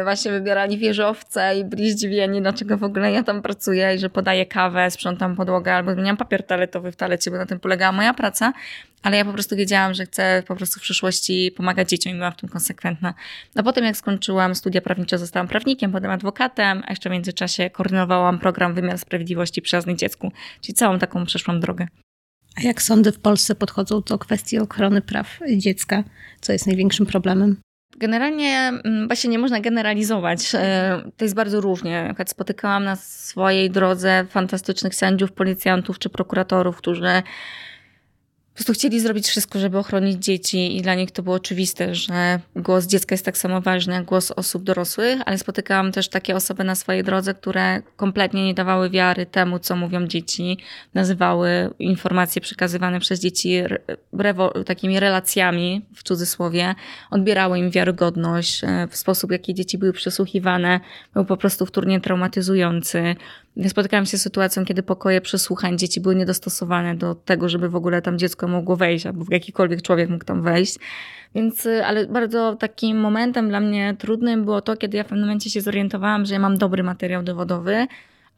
y, 0.00 0.04
właśnie 0.04 0.32
wybierali 0.32 0.78
wieżowce 0.78 1.58
i 1.58 1.64
byli 1.64 1.92
zdziwieni, 1.92 2.42
dlaczego 2.42 2.76
w 2.76 2.84
ogóle 2.84 3.09
ja 3.10 3.22
tam 3.22 3.42
pracuję 3.42 3.94
i 3.94 3.98
że 3.98 4.10
podaję 4.10 4.46
kawę, 4.46 4.90
sprzątam 4.90 5.36
podłogę 5.36 5.74
albo 5.74 5.92
zmieniam 5.92 6.16
papier 6.16 6.46
toaletowy 6.46 6.92
w 6.92 6.96
toalecie, 6.96 7.30
bo 7.30 7.36
na 7.36 7.46
tym 7.46 7.60
polegała 7.60 7.92
moja 7.92 8.14
praca. 8.14 8.52
Ale 9.02 9.16
ja 9.16 9.24
po 9.24 9.32
prostu 9.32 9.56
wiedziałam, 9.56 9.94
że 9.94 10.04
chcę 10.04 10.42
po 10.46 10.56
prostu 10.56 10.80
w 10.80 10.82
przyszłości 10.82 11.52
pomagać 11.56 11.88
dzieciom 11.88 12.12
i 12.12 12.16
byłam 12.16 12.32
w 12.32 12.36
tym 12.36 12.48
konsekwentna. 12.48 13.14
No 13.54 13.62
potem 13.62 13.84
jak 13.84 13.96
skończyłam 13.96 14.54
studia 14.54 14.80
prawnicze, 14.80 15.18
zostałam 15.18 15.48
prawnikiem, 15.48 15.92
potem 15.92 16.10
adwokatem, 16.10 16.82
a 16.86 16.90
jeszcze 16.90 17.08
w 17.08 17.12
międzyczasie 17.12 17.70
koordynowałam 17.70 18.38
program 18.38 18.74
Wymiar 18.74 18.98
Sprawiedliwości 18.98 19.62
Przyjazny 19.62 19.96
Dziecku, 19.96 20.32
czyli 20.60 20.74
całą 20.74 20.98
taką 20.98 21.26
przeszłam 21.26 21.60
drogę. 21.60 21.86
A 22.56 22.62
jak 22.62 22.82
sądy 22.82 23.12
w 23.12 23.20
Polsce 23.20 23.54
podchodzą 23.54 24.00
do 24.00 24.18
kwestii 24.18 24.58
ochrony 24.58 25.02
praw 25.02 25.38
dziecka? 25.56 26.04
Co 26.40 26.52
jest 26.52 26.66
największym 26.66 27.06
problemem? 27.06 27.56
Generalnie 28.00 28.72
mm, 28.84 29.06
właśnie 29.06 29.30
nie 29.30 29.38
można 29.38 29.60
generalizować. 29.60 30.54
E, 30.54 31.02
to 31.16 31.24
jest 31.24 31.34
bardzo 31.34 31.60
różnie. 31.60 32.04
Na 32.08 32.14
spotykałam 32.30 32.84
na 32.84 32.96
swojej 32.96 33.70
drodze 33.70 34.26
fantastycznych 34.30 34.94
sędziów, 34.94 35.32
policjantów 35.32 35.98
czy 35.98 36.10
prokuratorów, 36.10 36.76
którzy 36.76 37.22
prostu 38.60 38.72
chcieli 38.72 39.00
zrobić 39.00 39.28
wszystko, 39.28 39.58
żeby 39.58 39.78
ochronić 39.78 40.24
dzieci 40.24 40.76
i 40.76 40.82
dla 40.82 40.94
nich 40.94 41.10
to 41.10 41.22
było 41.22 41.36
oczywiste, 41.36 41.94
że 41.94 42.40
głos 42.56 42.86
dziecka 42.86 43.14
jest 43.14 43.24
tak 43.24 43.38
samo 43.38 43.60
ważny 43.60 43.94
jak 43.94 44.04
głos 44.04 44.30
osób 44.30 44.62
dorosłych, 44.62 45.20
ale 45.26 45.38
spotykałam 45.38 45.92
też 45.92 46.08
takie 46.08 46.36
osoby 46.36 46.64
na 46.64 46.74
swojej 46.74 47.04
drodze, 47.04 47.34
które 47.34 47.82
kompletnie 47.96 48.44
nie 48.46 48.54
dawały 48.54 48.90
wiary 48.90 49.26
temu, 49.26 49.58
co 49.58 49.76
mówią 49.76 50.06
dzieci, 50.06 50.58
nazywały 50.94 51.70
informacje 51.78 52.42
przekazywane 52.42 53.00
przez 53.00 53.20
dzieci 53.20 53.62
takimi 54.66 55.00
relacjami, 55.00 55.86
w 55.96 56.02
cudzysłowie, 56.02 56.74
odbierały 57.10 57.58
im 57.58 57.70
wiarygodność, 57.70 58.64
e, 58.64 58.88
w 58.90 58.96
sposób, 58.96 59.30
jaki 59.30 59.54
dzieci 59.54 59.78
były 59.78 59.92
przesłuchiwane, 59.92 60.80
był 61.14 61.24
po 61.24 61.36
prostu 61.36 61.66
wtórnie 61.66 62.00
traumatyzujący. 62.00 63.16
Spotykałam 63.68 64.06
się 64.06 64.18
z 64.18 64.22
sytuacją, 64.22 64.64
kiedy 64.64 64.82
pokoje 64.82 65.20
przesłuchań 65.20 65.78
dzieci 65.78 66.00
były 66.00 66.14
niedostosowane 66.14 66.94
do 66.94 67.14
tego, 67.14 67.48
żeby 67.48 67.68
w 67.68 67.76
ogóle 67.76 68.02
tam 68.02 68.18
dziecko 68.18 68.48
mogło 68.48 68.76
wejść, 68.76 69.06
albo 69.06 69.24
jakikolwiek 69.30 69.82
człowiek 69.82 70.10
mógł 70.10 70.24
tam 70.24 70.42
wejść. 70.42 70.78
Więc, 71.34 71.66
y, 71.66 71.84
ale 71.84 72.06
bardzo 72.06 72.56
takim 72.56 73.00
momentem 73.00 73.48
dla 73.48 73.60
mnie 73.60 73.96
trudnym 73.98 74.44
było 74.44 74.60
to, 74.60 74.76
kiedy 74.76 74.96
ja 74.96 75.04
w 75.04 75.06
pewnym 75.06 75.26
momencie 75.26 75.50
się 75.50 75.60
zorientowałam, 75.60 76.24
że 76.26 76.34
ja 76.34 76.40
mam 76.40 76.58
dobry 76.58 76.82
materiał 76.82 77.22
dowodowy, 77.22 77.86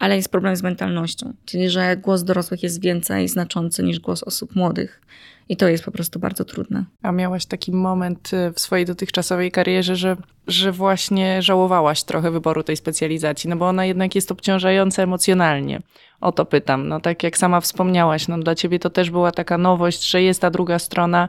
ale 0.03 0.17
jest 0.17 0.31
problem 0.31 0.57
z 0.57 0.63
mentalnością. 0.63 1.33
Czyli, 1.45 1.71
że 1.71 1.97
głos 1.97 2.23
dorosłych 2.23 2.63
jest 2.63 2.83
więcej 2.83 3.29
znaczący 3.29 3.83
niż 3.83 4.01
głos 4.01 4.23
osób 4.23 4.57
młodych. 4.57 5.01
I 5.49 5.57
to 5.57 5.69
jest 5.69 5.85
po 5.85 5.91
prostu 5.91 6.19
bardzo 6.19 6.45
trudne. 6.45 6.85
A 7.03 7.13
miałaś 7.13 7.47
taki 7.47 7.73
moment 7.73 8.31
y, 8.33 8.53
w 8.53 8.61
swojej 8.61 8.87
dotychczasowej 8.87 9.51
karierze, 9.51 9.97
że, 9.97 10.17
że 10.47 10.73
właśnie 10.73 11.43
żałowałaś 11.43 12.03
trochę 12.03 12.31
wyboru 12.31 12.63
tej 12.63 12.77
specjalizacji, 12.77 13.51
no 13.51 13.57
bo 13.57 13.69
ona 13.69 13.85
jednak 13.85 14.15
jest 14.15 14.33
obciążająca 14.33 15.03
emocjonalnie. 15.03 15.83
O 16.21 16.33
to 16.33 16.45
pytam. 16.45 16.89
No 16.89 17.01
tak 17.01 17.23
jak 17.23 17.39
sama 17.39 17.61
wspomniałaś, 17.61 18.29
no 18.29 18.39
dla 18.39 18.55
ciebie 18.55 18.79
to 18.79 18.91
też 18.91 19.11
była 19.11 19.33
taka 19.33 19.59
nowość, 19.59 20.11
że 20.11 20.23
jest 20.23 20.41
ta 20.41 20.51
druga 20.51 20.79
strona, 20.79 21.29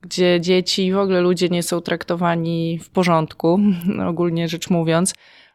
gdzie 0.00 0.40
dzieci 0.40 0.86
i 0.86 0.92
w 0.92 0.98
ogóle 0.98 1.20
ludzie 1.20 1.48
nie 1.48 1.62
są 1.62 1.80
traktowani 1.80 2.78
w 2.78 2.90
porządku, 2.90 3.60
ogólnie 4.10 4.48
rzecz 4.48 4.70
mówiąc. 4.70 5.14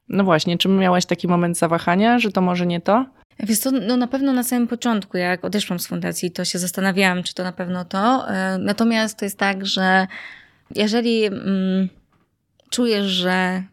No 0.10 0.24
właśnie, 0.24 0.58
czy 0.58 0.70
miałaś 0.70 1.06
taki 1.06 1.28
moment 1.28 1.58
zawahania, 1.58 2.20
że 2.20 2.32
to 2.32 2.42
może 2.42 2.66
nie 2.66 2.82
to? 2.82 3.06
Wiesz 3.40 3.60
co, 3.60 3.72
no 3.72 3.98
na 3.98 4.08
pewno 4.08 4.34
na 4.34 4.44
samym 4.44 4.68
początku, 4.68 5.18
jak 5.18 5.46
odeszłam 5.46 5.80
z 5.80 5.88
fundacji, 5.88 6.32
to 6.32 6.46
się 6.46 6.60
zastanawiałam, 6.60 7.24
czy 7.24 7.34
to 7.34 7.44
na 7.44 7.52
pewno 7.52 7.86
to. 7.86 8.30
E, 8.30 8.58
natomiast 8.58 9.20
to 9.20 9.26
jest 9.26 9.38
tak, 9.38 9.66
że 9.66 10.08
jeżeli 10.76 11.26
mm, 11.26 11.90
czujesz, 12.70 13.06
że 13.06 13.64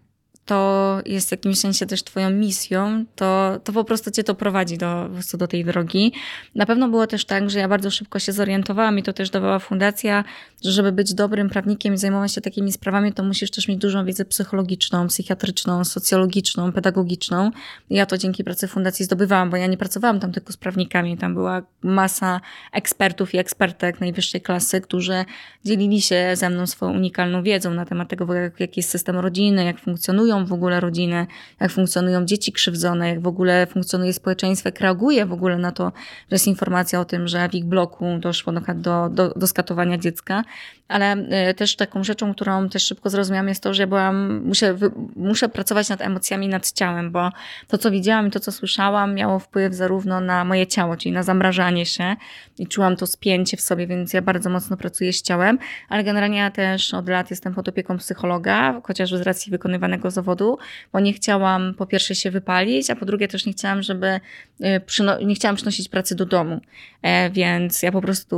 to 0.47 1.00
jest 1.07 1.29
w 1.29 1.31
jakimś 1.31 1.59
sensie 1.59 1.87
też 1.87 2.03
twoją 2.03 2.31
misją, 2.31 3.05
to, 3.17 3.61
to 3.65 3.73
po 3.73 3.85
prostu 3.85 4.11
cię 4.11 4.25
to 4.25 4.35
prowadzi 4.35 4.79
do, 4.79 5.09
po 5.33 5.38
do 5.38 5.47
tej 5.47 5.65
drogi. 5.65 6.12
Na 6.55 6.67
pewno 6.67 6.88
było 6.88 7.07
też 7.07 7.25
tak, 7.25 7.50
że 7.50 7.59
ja 7.59 7.69
bardzo 7.69 7.91
szybko 7.91 8.19
się 8.19 8.33
zorientowałam 8.33 8.99
i 8.99 9.03
to 9.03 9.12
też 9.12 9.31
dawała 9.31 9.59
fundacja, 9.59 10.25
że 10.65 10.73
żeby 10.73 10.93
być 10.93 11.15
dobrym 11.15 11.50
prawnikiem 11.50 11.95
i 11.95 11.99
zajmować 11.99 12.33
się 12.33 12.41
takimi 12.41 12.73
sprawami, 12.73 13.12
to 13.12 13.23
musisz 13.23 13.50
też 13.50 13.69
mieć 13.69 13.79
dużą 13.79 14.05
wiedzę 14.05 14.25
psychologiczną, 14.25 15.07
psychiatryczną, 15.09 15.85
socjologiczną, 15.85 16.73
pedagogiczną. 16.73 17.50
Ja 17.91 18.07
to 18.07 18.19
dzięki 18.19 18.45
pracy 18.45 18.69
fundacji 18.69 19.05
zdobywałam, 19.05 19.50
bo 19.50 19.57
ja 19.57 19.67
nie 19.67 19.76
pracowałam 19.76 20.21
tam 20.21 20.33
tylko 20.33 20.53
z 20.53 20.57
prawnikami, 20.57 21.19
tam 21.19 21.35
była 21.35 21.62
masa 21.83 22.41
ekspertów 22.73 23.35
i 23.35 23.38
ekspertek 23.38 24.00
najwyższej 24.00 24.41
klasy, 24.41 24.81
którzy 24.81 25.25
dzielili 25.65 26.03
się 26.03 26.31
ze 26.35 26.50
mną 26.50 26.67
swoją 26.67 26.93
unikalną 26.93 27.43
wiedzą 27.43 27.75
na 27.75 27.85
temat 27.85 28.09
tego, 28.09 28.35
jak, 28.35 28.61
jaki 28.61 28.81
jest 28.81 28.91
system 28.91 29.17
rodziny, 29.17 29.65
jak 29.65 29.81
funkcjonują 29.81 30.36
w 30.45 30.52
ogóle 30.52 30.81
rodziny, 30.81 31.26
jak 31.61 31.71
funkcjonują 31.71 32.25
dzieci 32.25 32.52
krzywdzone, 32.52 33.09
jak 33.09 33.21
w 33.21 33.26
ogóle 33.26 33.66
funkcjonuje 33.66 34.12
społeczeństwo, 34.12 34.69
jak 34.69 34.81
reaguje 34.81 35.26
w 35.26 35.33
ogóle 35.33 35.59
na 35.59 35.73
to, 35.73 35.93
że 36.31 36.35
jest 36.35 36.47
informacja 36.47 37.00
o 37.00 37.05
tym, 37.05 37.28
że 37.28 37.49
w 37.49 37.55
ich 37.55 37.64
bloku 37.64 38.07
doszło 38.21 38.52
do, 38.52 39.09
do, 39.09 39.28
do, 39.37 39.47
skatowania 39.47 39.99
dziecka. 39.99 40.45
Ale 40.88 41.12
e, 41.12 41.55
też 41.55 41.76
taką 41.76 42.05
rzeczą, 42.05 42.35
którą 42.35 42.69
też 42.69 42.83
szybko 42.83 43.11
zrozumiałam 43.11 43.49
jest 43.49 43.62
to, 43.62 43.75
że 43.75 43.87
byłam, 43.87 44.43
muszę, 44.45 44.76
muszę 45.16 45.49
pracować 45.49 45.88
nad 45.88 46.00
emocjami, 46.00 46.49
nad 46.49 46.73
ciałem, 46.73 47.11
bo 47.11 47.31
to, 47.69 47.78
co 47.78 47.90
widziałam 47.90 48.26
i 48.26 48.31
to, 48.31 48.40
co 48.40 48.52
słyszałam, 48.52 49.14
miało 49.14 49.38
wpływ 49.38 49.75
zarówno 49.75 50.21
na 50.21 50.45
moje 50.45 50.66
ciało, 50.66 50.97
czyli 50.97 51.12
na 51.12 51.23
zamrażanie 51.23 51.87
się 51.87 52.16
i 52.59 52.66
czułam 52.66 52.97
to 52.97 53.07
spięcie 53.07 53.57
w 53.57 53.61
sobie, 53.61 53.87
więc 53.87 54.12
ja 54.12 54.23
bardzo 54.23 54.50
mocno 54.50 54.76
pracuję 54.76 55.12
z 55.12 55.23
ciałem, 55.23 55.59
ale 55.88 56.05
generalnie 56.05 56.38
ja 56.38 56.50
też 56.50 56.95
od 56.95 57.09
lat 57.09 57.31
jestem 57.31 57.55
pod 57.55 57.69
opieką 57.69 57.99
psychologa, 57.99 58.81
chociażby 58.85 59.19
z 59.19 59.23
racji 59.23 59.50
wykonywanego 59.50 60.11
zawodu 60.11 60.25
zawodu, 60.26 60.59
bo 60.92 61.00
nie 61.00 61.12
chciałam 61.12 61.75
po 61.75 61.87
pierwsze 61.87 62.14
się 62.14 62.30
wypalić, 62.30 62.90
a 62.90 62.97
po 62.97 63.06
drugie 63.06 63.28
też 63.28 63.47
nie 63.47 63.52
chciałam, 63.52 63.83
żeby 63.83 64.21
e, 64.61 64.80
nie 65.25 65.35
chciałam 65.35 65.56
przynosić 65.56 65.88
pracy 65.88 66.14
do 66.14 66.26
domu. 66.26 66.61
E, 67.02 67.30
więc 67.30 67.83
ja 67.83 67.92
po 67.92 68.00
prostu 68.00 68.37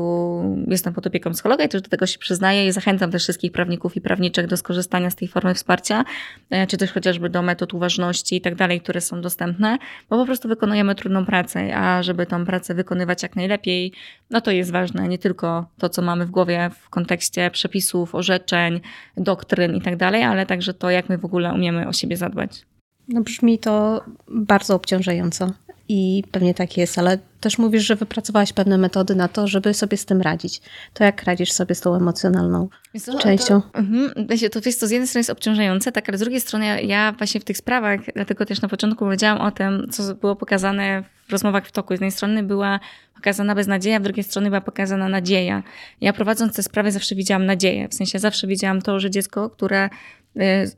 jestem 0.68 0.94
pod 0.94 1.06
opieką 1.06 1.30
psychologa 1.30 1.64
i 1.64 1.68
też 1.68 1.82
do 1.82 1.88
tego 1.88 2.06
się 2.06 2.18
przyznaję 2.18 2.66
i 2.66 2.72
zachęcam 2.72 3.10
też 3.10 3.22
wszystkich 3.22 3.52
prawników 3.52 3.96
i 3.96 4.00
prawniczek 4.00 4.46
do 4.46 4.56
skorzystania 4.56 5.10
z 5.10 5.16
tej 5.16 5.28
formy 5.28 5.54
wsparcia, 5.54 6.04
e, 6.50 6.66
czy 6.66 6.76
też 6.76 6.92
chociażby 6.92 7.30
do 7.30 7.42
metod 7.42 7.74
uważności 7.74 8.36
i 8.36 8.40
tak 8.40 8.54
dalej, 8.54 8.80
które 8.80 9.00
są 9.00 9.20
dostępne, 9.20 9.78
bo 10.10 10.16
po 10.16 10.26
prostu 10.26 10.48
wykonujemy 10.48 10.94
trudną 10.94 11.26
pracę, 11.26 11.76
a 11.76 12.02
żeby 12.02 12.26
tą 12.26 12.46
pracę 12.46 12.74
wykonywać 12.74 13.22
jak 13.22 13.36
najlepiej, 13.36 13.92
no 14.30 14.40
to 14.40 14.50
jest 14.50 14.70
ważne 14.70 15.08
nie 15.08 15.18
tylko 15.18 15.66
to, 15.78 15.88
co 15.88 16.02
mamy 16.02 16.26
w 16.26 16.30
głowie 16.30 16.70
w 16.80 16.90
kontekście 16.90 17.50
przepisów, 17.50 18.14
orzeczeń, 18.14 18.80
doktryn 19.16 19.76
i 19.76 19.80
tak 19.80 19.96
dalej, 19.96 20.22
ale 20.22 20.46
także 20.46 20.74
to, 20.74 20.90
jak 20.90 21.08
my 21.08 21.18
w 21.18 21.24
ogóle 21.24 21.52
umiemy 21.52 21.77
o 21.86 21.92
siebie 21.92 22.16
zadbać. 22.16 22.66
No 23.08 23.20
brzmi 23.20 23.58
to 23.58 24.04
bardzo 24.28 24.74
obciążająco 24.74 25.52
i 25.88 26.24
pewnie 26.32 26.54
tak 26.54 26.76
jest, 26.76 26.98
ale 26.98 27.18
też 27.40 27.58
mówisz, 27.58 27.86
że 27.86 27.96
wypracowałaś 27.96 28.52
pewne 28.52 28.78
metody 28.78 29.14
na 29.14 29.28
to, 29.28 29.48
żeby 29.48 29.74
sobie 29.74 29.96
z 29.96 30.04
tym 30.04 30.22
radzić. 30.22 30.60
To 30.94 31.04
jak 31.04 31.22
radzisz 31.22 31.52
sobie 31.52 31.74
z 31.74 31.80
tą 31.80 31.94
emocjonalną 31.94 32.68
co, 33.00 33.18
częścią? 33.18 33.60
To, 33.60 33.78
mhm, 33.78 34.26
to, 34.52 34.60
to, 34.60 34.68
jest 34.68 34.80
to 34.80 34.86
z 34.86 34.90
jednej 34.90 35.08
strony 35.08 35.20
jest 35.20 35.30
obciążające, 35.30 35.92
tak, 35.92 36.08
ale 36.08 36.18
z 36.18 36.20
drugiej 36.20 36.40
strony 36.40 36.66
ja, 36.66 36.80
ja 36.80 37.12
właśnie 37.12 37.40
w 37.40 37.44
tych 37.44 37.56
sprawach, 37.56 38.00
dlatego 38.14 38.46
też 38.46 38.62
na 38.62 38.68
początku 38.68 39.04
powiedziałam 39.04 39.40
o 39.40 39.50
tym, 39.50 39.88
co 39.90 40.14
było 40.14 40.36
pokazane 40.36 41.02
w 41.28 41.32
rozmowach 41.32 41.66
w 41.66 41.72
toku. 41.72 41.88
Z 41.88 41.92
jednej 41.92 42.10
strony 42.10 42.42
była 42.42 42.80
pokazana 43.14 43.54
beznadzieja, 43.54 44.00
z 44.00 44.02
drugiej 44.02 44.24
strony 44.24 44.48
była 44.48 44.60
pokazana 44.60 45.08
nadzieja. 45.08 45.62
Ja 46.00 46.12
prowadząc 46.12 46.56
te 46.56 46.62
sprawy 46.62 46.92
zawsze 46.92 47.14
widziałam 47.14 47.46
nadzieję. 47.46 47.88
W 47.88 47.94
sensie 47.94 48.18
zawsze 48.18 48.46
widziałam 48.46 48.82
to, 48.82 49.00
że 49.00 49.10
dziecko, 49.10 49.50
które 49.50 49.88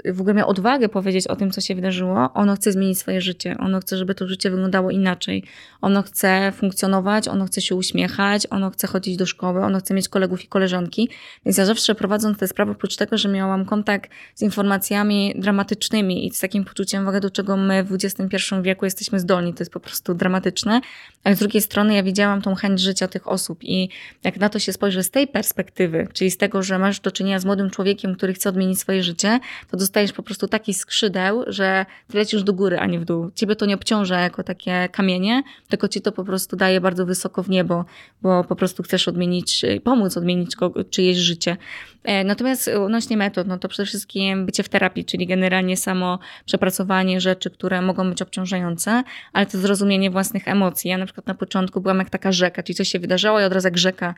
w 0.04 0.20
ogóle 0.20 0.34
miał 0.34 0.48
odwagę 0.48 0.88
powiedzieć 0.88 1.26
o 1.26 1.36
tym, 1.36 1.50
co 1.50 1.60
się 1.60 1.74
wydarzyło, 1.74 2.32
ono 2.34 2.56
chce 2.56 2.72
zmienić 2.72 2.98
swoje 2.98 3.20
życie, 3.20 3.56
ono 3.58 3.80
chce, 3.80 3.96
żeby 3.96 4.14
to 4.14 4.28
życie 4.28 4.50
wyglądało 4.50 4.90
inaczej. 4.90 5.44
Ono 5.80 6.02
chce 6.02 6.52
funkcjonować, 6.56 7.28
ono 7.28 7.46
chce 7.46 7.60
się 7.60 7.74
uśmiechać, 7.74 8.46
ono 8.50 8.70
chce 8.70 8.86
chodzić 8.86 9.16
do 9.16 9.26
szkoły, 9.26 9.64
ono 9.64 9.78
chce 9.78 9.94
mieć 9.94 10.08
kolegów 10.08 10.44
i 10.44 10.48
koleżanki. 10.48 11.08
Więc 11.44 11.58
ja 11.58 11.64
zawsze 11.64 11.94
prowadząc 11.94 12.38
te 12.38 12.48
sprawy, 12.48 12.72
oprócz 12.72 12.96
tego, 12.96 13.18
że 13.18 13.28
miałam 13.28 13.64
kontakt 13.64 14.10
z 14.34 14.42
informacjami 14.42 15.34
dramatycznymi 15.36 16.26
i 16.26 16.30
z 16.30 16.40
takim 16.40 16.64
poczuciem, 16.64 17.02
uwagę, 17.02 17.20
do 17.20 17.30
czego 17.30 17.56
my 17.56 17.84
w 17.84 17.92
XXI 17.92 18.36
wieku 18.62 18.84
jesteśmy 18.84 19.20
zdolni, 19.20 19.54
to 19.54 19.60
jest 19.60 19.72
po 19.72 19.80
prostu 19.80 20.14
dramatyczne, 20.14 20.80
ale 21.24 21.36
z 21.36 21.38
drugiej 21.38 21.62
strony 21.62 21.94
ja 21.94 22.02
widziałam 22.02 22.42
tą 22.42 22.54
chęć 22.54 22.80
życia 22.80 23.08
tych 23.08 23.28
osób 23.28 23.58
i 23.62 23.88
jak 24.24 24.36
na 24.36 24.48
to 24.48 24.58
się 24.58 24.72
spojrzy 24.72 25.02
z 25.02 25.10
tej 25.10 25.26
perspektywy, 25.26 26.08
czyli 26.12 26.30
z 26.30 26.36
tego, 26.36 26.62
że 26.62 26.78
masz 26.78 27.00
do 27.00 27.10
czynienia 27.12 27.38
z 27.38 27.44
młodym 27.44 27.70
człowiekiem, 27.70 28.14
który 28.14 28.34
chce 28.34 28.48
odmienić 28.48 28.80
swoje 28.80 29.02
życie, 29.02 29.40
to 29.70 29.76
dostajesz 29.76 30.12
po 30.12 30.22
prostu 30.22 30.48
taki 30.48 30.74
skrzydeł, 30.74 31.44
że 31.46 31.86
ty 32.08 32.18
lecisz 32.18 32.42
do 32.42 32.52
góry, 32.52 32.78
a 32.78 32.86
nie 32.86 33.00
w 33.00 33.04
dół. 33.04 33.30
Ciebie 33.34 33.56
to 33.56 33.66
nie 33.66 33.74
obciąża 33.74 34.20
jako 34.20 34.42
takie 34.42 34.88
kamienie, 34.92 35.42
tylko 35.68 35.88
ci 35.88 36.00
to 36.00 36.12
po 36.12 36.24
prostu 36.24 36.56
daje 36.56 36.80
bardzo 36.80 37.06
wysoko 37.06 37.42
w 37.42 37.48
niebo, 37.48 37.84
bo 38.22 38.44
po 38.44 38.56
prostu 38.56 38.82
chcesz 38.82 39.08
odmienić, 39.08 39.62
pomóc 39.84 40.16
odmienić 40.16 40.56
czyjeś 40.90 41.16
życie. 41.16 41.56
E, 42.04 42.24
natomiast 42.24 42.68
odnośnie 42.68 43.16
metod, 43.16 43.46
no 43.46 43.58
to 43.58 43.68
przede 43.68 43.86
wszystkim 43.86 44.46
bycie 44.46 44.62
w 44.62 44.68
terapii, 44.68 45.04
czyli 45.04 45.26
generalnie 45.26 45.76
samo 45.76 46.18
przepracowanie 46.44 47.20
rzeczy, 47.20 47.50
które 47.50 47.82
mogą 47.82 48.10
być 48.10 48.22
obciążające, 48.22 49.02
ale 49.32 49.46
to 49.46 49.58
zrozumienie 49.58 50.10
własnych 50.10 50.48
emocji. 50.48 50.90
Ja 50.90 50.98
na 50.98 51.04
przykład 51.04 51.26
na 51.26 51.34
początku 51.34 51.80
byłam 51.80 51.98
jak 51.98 52.10
taka 52.10 52.32
rzeka, 52.32 52.62
czyli 52.62 52.76
coś 52.76 52.88
się 52.88 52.98
wydarzało 52.98 53.40
i 53.40 53.44
od 53.44 53.52
razu 53.52 53.66
jak 53.66 53.78
rzeka, 53.78 54.14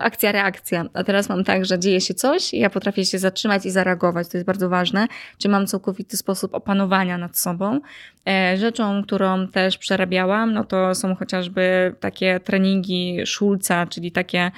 akcja, 0.00 0.32
reakcja. 0.32 0.84
A 0.94 1.04
teraz 1.04 1.28
mam 1.28 1.44
tak, 1.44 1.64
że 1.64 1.78
dzieje 1.78 2.00
się 2.00 2.14
coś 2.14 2.54
i 2.54 2.58
ja 2.58 2.70
potrafię 2.70 3.04
się 3.04 3.18
zatrzymać 3.18 3.66
i 3.66 3.70
zareagować. 3.70 4.28
To 4.28 4.36
jest 4.36 4.46
bardzo 4.50 4.68
ważne. 4.68 5.06
Czy 5.38 5.48
mam 5.48 5.66
całkowity 5.66 6.16
sposób 6.16 6.54
opanowania 6.54 7.18
nad 7.18 7.38
sobą. 7.38 7.80
E, 8.28 8.56
rzeczą, 8.56 9.02
którą 9.02 9.48
też 9.48 9.78
przerabiałam, 9.78 10.52
no 10.52 10.64
to 10.64 10.94
są 10.94 11.14
chociażby 11.14 11.94
takie 12.00 12.40
treningi 12.40 13.18
Schulza, 13.26 13.86
czyli 13.86 14.12
takie 14.12 14.50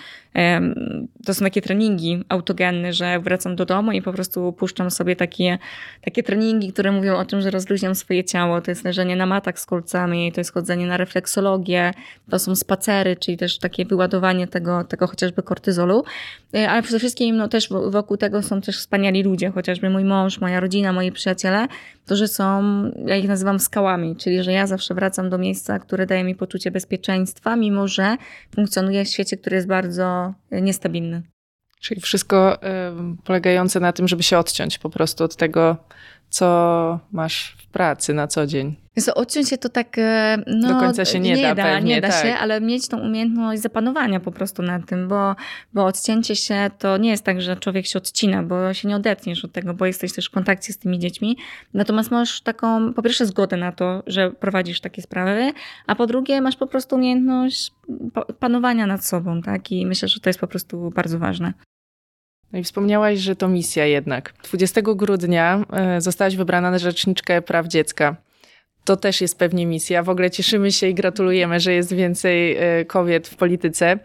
to 1.27 1.35
są 1.35 1.45
takie 1.45 1.63
treningi 1.63 2.25
autogenne, 2.29 2.93
że 2.93 3.21
wracam 3.21 3.57
do 3.57 3.65
domu 3.65 3.93
i 3.93 4.03
po 4.03 4.13
prostu 4.13 4.53
puszczam 4.53 4.91
sobie 4.91 5.17
takie, 5.17 5.59
takie 6.05 6.23
treningi, 6.23 6.73
które 6.73 6.93
mówią 6.93 7.17
o 7.17 7.25
tym, 7.25 7.41
że 7.41 7.51
rozluźniam 7.51 7.95
swoje 7.95 8.25
ciało. 8.25 8.61
To 8.61 8.71
jest 8.71 8.85
leżenie 8.85 9.17
na 9.17 9.27
matach 9.27 9.59
z 9.59 9.67
kolcami, 9.67 10.33
to 10.33 10.41
jest 10.41 10.53
chodzenie 10.53 10.87
na 10.87 10.97
refleksologię, 10.97 11.91
to 12.31 12.39
są 12.39 12.57
spacery, 12.57 13.17
czyli 13.17 13.37
też 13.37 13.59
takie 13.59 13.85
wyładowanie 13.85 14.47
tego, 14.47 14.85
tego 14.85 15.07
chociażby 15.07 15.43
kortyzolu. 15.43 16.05
E, 16.55 16.71
ale 16.71 16.83
przede 16.83 16.99
wszystkim 16.99 17.37
no 17.37 17.49
też 17.49 17.69
wokół 17.69 18.17
tego 18.17 18.43
są 18.43 18.61
też 18.61 18.79
wspaniali 18.79 19.23
ludzie, 19.23 19.51
chociażby 19.51 19.82
mój 19.91 20.05
mąż, 20.05 20.41
moja 20.41 20.61
rodzina, 20.61 20.93
moi 20.93 21.13
przyjaciele, 21.13 21.67
którzy 22.05 22.29
są, 22.29 22.63
ja 23.07 23.17
ich 23.17 23.29
nazywam 23.29 23.61
skałami, 23.61 24.17
czyli 24.17 24.43
że 24.43 24.53
ja 24.53 24.67
zawsze 24.67 24.95
wracam 24.95 25.31
do 25.31 25.39
miejsca, 25.39 25.79
które 25.79 26.07
daje 26.07 26.25
mi 26.25 26.35
poczucie 26.35 26.71
bezpieczeństwa, 26.71 27.57
mimo 27.57 27.89
że 27.89 28.17
funkcjonuję 28.55 29.05
w 29.05 29.09
świecie, 29.09 29.37
który 29.37 29.57
jest 29.57 29.69
bardzo 29.69 30.35
niestabilny. 30.51 31.23
Czyli 31.81 32.01
wszystko 32.01 32.59
polegające 33.25 33.81
na 33.81 33.93
tym, 33.93 34.09
żeby 34.09 34.23
się 34.23 34.39
odciąć 34.39 34.79
po 34.79 34.91
prostu 34.91 35.25
od 35.25 35.37
tego, 35.37 35.77
co 36.33 36.99
masz 37.13 37.57
w 37.59 37.67
pracy 37.67 38.15
na 38.15 38.27
co 38.27 38.47
dzień? 38.47 38.77
Więc 38.97 39.09
odciąć 39.09 39.49
się 39.49 39.59
to 39.59 39.69
tak. 39.69 39.99
E, 39.99 40.39
no, 40.47 40.69
Do 40.69 40.81
końca 40.81 41.05
się 41.05 41.21
nie, 41.21 41.35
nie 41.35 41.43
da, 41.43 41.55
da, 41.55 41.63
pewnie, 41.63 41.95
nie 41.95 42.01
da 42.01 42.09
tak. 42.09 42.23
się, 42.23 42.35
ale 42.35 42.61
mieć 42.61 42.89
tą 42.89 42.99
umiejętność 42.99 43.63
zapanowania 43.63 44.21
po 44.21 44.33
prostu 44.33 44.63
nad 44.63 44.87
tym, 44.87 45.09
bo, 45.09 45.37
bo 45.75 45.85
odcięcie 45.85 46.37
się 46.37 46.71
to 46.79 46.97
nie 46.97 47.11
jest 47.11 47.25
tak, 47.25 47.43
że 47.43 47.57
człowiek 47.57 47.87
się 47.87 47.99
odcina, 47.99 48.43
bo 48.43 48.75
się 48.75 48.89
nie 48.89 48.97
odetniesz 48.97 49.45
od 49.45 49.53
tego, 49.53 49.75
bo 49.75 49.87
jesteś 49.87 50.13
też 50.13 50.27
w 50.27 50.31
kontakcie 50.31 50.73
z 50.73 50.79
tymi 50.79 50.99
dziećmi. 50.99 51.37
Natomiast 51.75 52.11
masz 52.11 52.41
taką, 52.41 52.95
po 52.95 53.03
pierwsze, 53.03 53.27
zgodę 53.27 53.57
na 53.57 53.73
to, 53.73 54.03
że 54.07 54.31
prowadzisz 54.31 54.81
takie 54.81 55.03
sprawy, 55.03 55.53
a 55.87 55.95
po 55.95 56.07
drugie, 56.07 56.41
masz 56.41 56.57
po 56.57 56.67
prostu 56.67 56.97
umiejętność 56.97 57.73
panowania 58.39 58.87
nad 58.87 59.05
sobą, 59.05 59.43
tak? 59.43 59.73
I 59.73 59.87
myślę, 59.87 60.09
że 60.09 60.21
to 60.21 60.29
jest 60.29 60.41
po 60.41 60.47
prostu 60.47 60.91
bardzo 60.95 61.19
ważne. 61.19 61.53
No 62.53 62.59
i 62.59 62.65
wspomniałaś, 62.65 63.19
że 63.19 63.37
to 63.37 63.49
misja 63.49 63.87
jednak. 63.87 64.35
20 64.45 64.83
grudnia 64.83 65.65
e, 65.73 66.01
zostałaś 66.01 66.37
wybrana 66.37 66.71
na 66.71 66.79
rzeczniczkę 66.79 67.43
praw 67.43 67.67
dziecka. 67.67 68.17
To 68.85 68.97
też 68.97 69.21
jest 69.21 69.39
pewnie 69.39 69.67
misja. 69.67 70.03
W 70.03 70.09
ogóle 70.09 70.31
cieszymy 70.31 70.73
się 70.73 70.87
i 70.87 70.95
gratulujemy, 70.95 71.61
że 71.61 71.73
jest 71.73 71.93
więcej 71.93 72.57
e, 72.57 72.85
kobiet 72.85 73.29
w 73.29 73.37
polityce. 73.37 73.99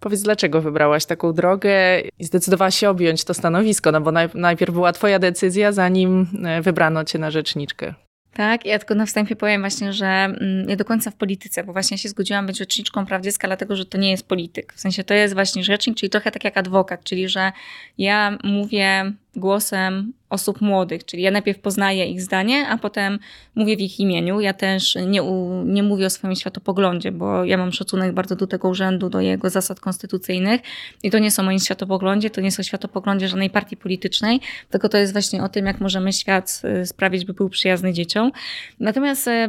Powiedz, 0.00 0.22
dlaczego 0.22 0.60
wybrałaś 0.60 1.06
taką 1.06 1.32
drogę 1.32 2.00
i 2.18 2.24
zdecydowałaś 2.24 2.74
się 2.78 2.90
objąć 2.90 3.24
to 3.24 3.34
stanowisko? 3.34 3.92
No 3.92 4.00
bo 4.00 4.12
najpierw 4.34 4.72
była 4.72 4.92
twoja 4.92 5.18
decyzja, 5.18 5.72
zanim 5.72 6.26
e, 6.44 6.62
wybrano 6.62 7.04
cię 7.04 7.18
na 7.18 7.30
rzeczniczkę. 7.30 7.94
Tak, 8.34 8.66
ja 8.66 8.78
tylko 8.78 8.94
na 8.94 9.06
wstępie 9.06 9.36
powiem 9.36 9.60
właśnie, 9.60 9.92
że 9.92 10.06
mm, 10.06 10.66
nie 10.66 10.76
do 10.76 10.84
końca 10.84 11.10
w 11.10 11.14
polityce, 11.14 11.64
bo 11.64 11.72
właśnie 11.72 11.98
się 11.98 12.08
zgodziłam 12.08 12.46
być 12.46 12.58
rzeczniczką 12.58 13.06
praw 13.06 13.22
dziecka, 13.22 13.48
dlatego 13.48 13.76
że 13.76 13.86
to 13.86 13.98
nie 13.98 14.10
jest 14.10 14.28
polityk. 14.28 14.72
W 14.72 14.80
sensie 14.80 15.04
to 15.04 15.14
jest 15.14 15.34
właśnie 15.34 15.64
rzecznik, 15.64 15.96
czyli 15.96 16.10
trochę 16.10 16.30
tak 16.30 16.44
jak 16.44 16.56
adwokat, 16.56 17.04
czyli 17.04 17.28
że 17.28 17.52
ja 17.98 18.38
mówię 18.44 19.12
głosem 19.36 20.12
osób 20.30 20.60
młodych, 20.60 21.04
czyli 21.04 21.22
ja 21.22 21.30
najpierw 21.30 21.58
poznaję 21.58 22.06
ich 22.06 22.22
zdanie, 22.22 22.68
a 22.68 22.78
potem 22.78 23.18
mówię 23.54 23.76
w 23.76 23.80
ich 23.80 24.00
imieniu. 24.00 24.40
Ja 24.40 24.52
też 24.52 24.98
nie, 25.06 25.22
u, 25.22 25.62
nie 25.64 25.82
mówię 25.82 26.06
o 26.06 26.10
swoim 26.10 26.34
światopoglądzie, 26.34 27.12
bo 27.12 27.44
ja 27.44 27.56
mam 27.56 27.72
szacunek 27.72 28.12
bardzo 28.12 28.36
do 28.36 28.46
tego 28.46 28.68
urzędu, 28.68 29.08
do 29.08 29.20
jego 29.20 29.50
zasad 29.50 29.80
konstytucyjnych 29.80 30.60
i 31.02 31.10
to 31.10 31.18
nie 31.18 31.30
są 31.30 31.42
moim 31.42 31.58
światopoglądzie, 31.58 32.30
to 32.30 32.40
nie 32.40 32.52
są 32.52 32.62
światopoglądzie 32.62 33.28
żadnej 33.28 33.50
partii 33.50 33.76
politycznej, 33.76 34.40
tylko 34.70 34.88
to 34.88 34.98
jest 34.98 35.12
właśnie 35.12 35.42
o 35.42 35.48
tym, 35.48 35.66
jak 35.66 35.80
możemy 35.80 36.12
świat 36.12 36.62
y, 36.82 36.86
sprawić, 36.86 37.24
by 37.24 37.34
był 37.34 37.48
przyjazny 37.48 37.92
dzieciom. 37.92 38.32
Natomiast 38.80 39.28
y, 39.28 39.48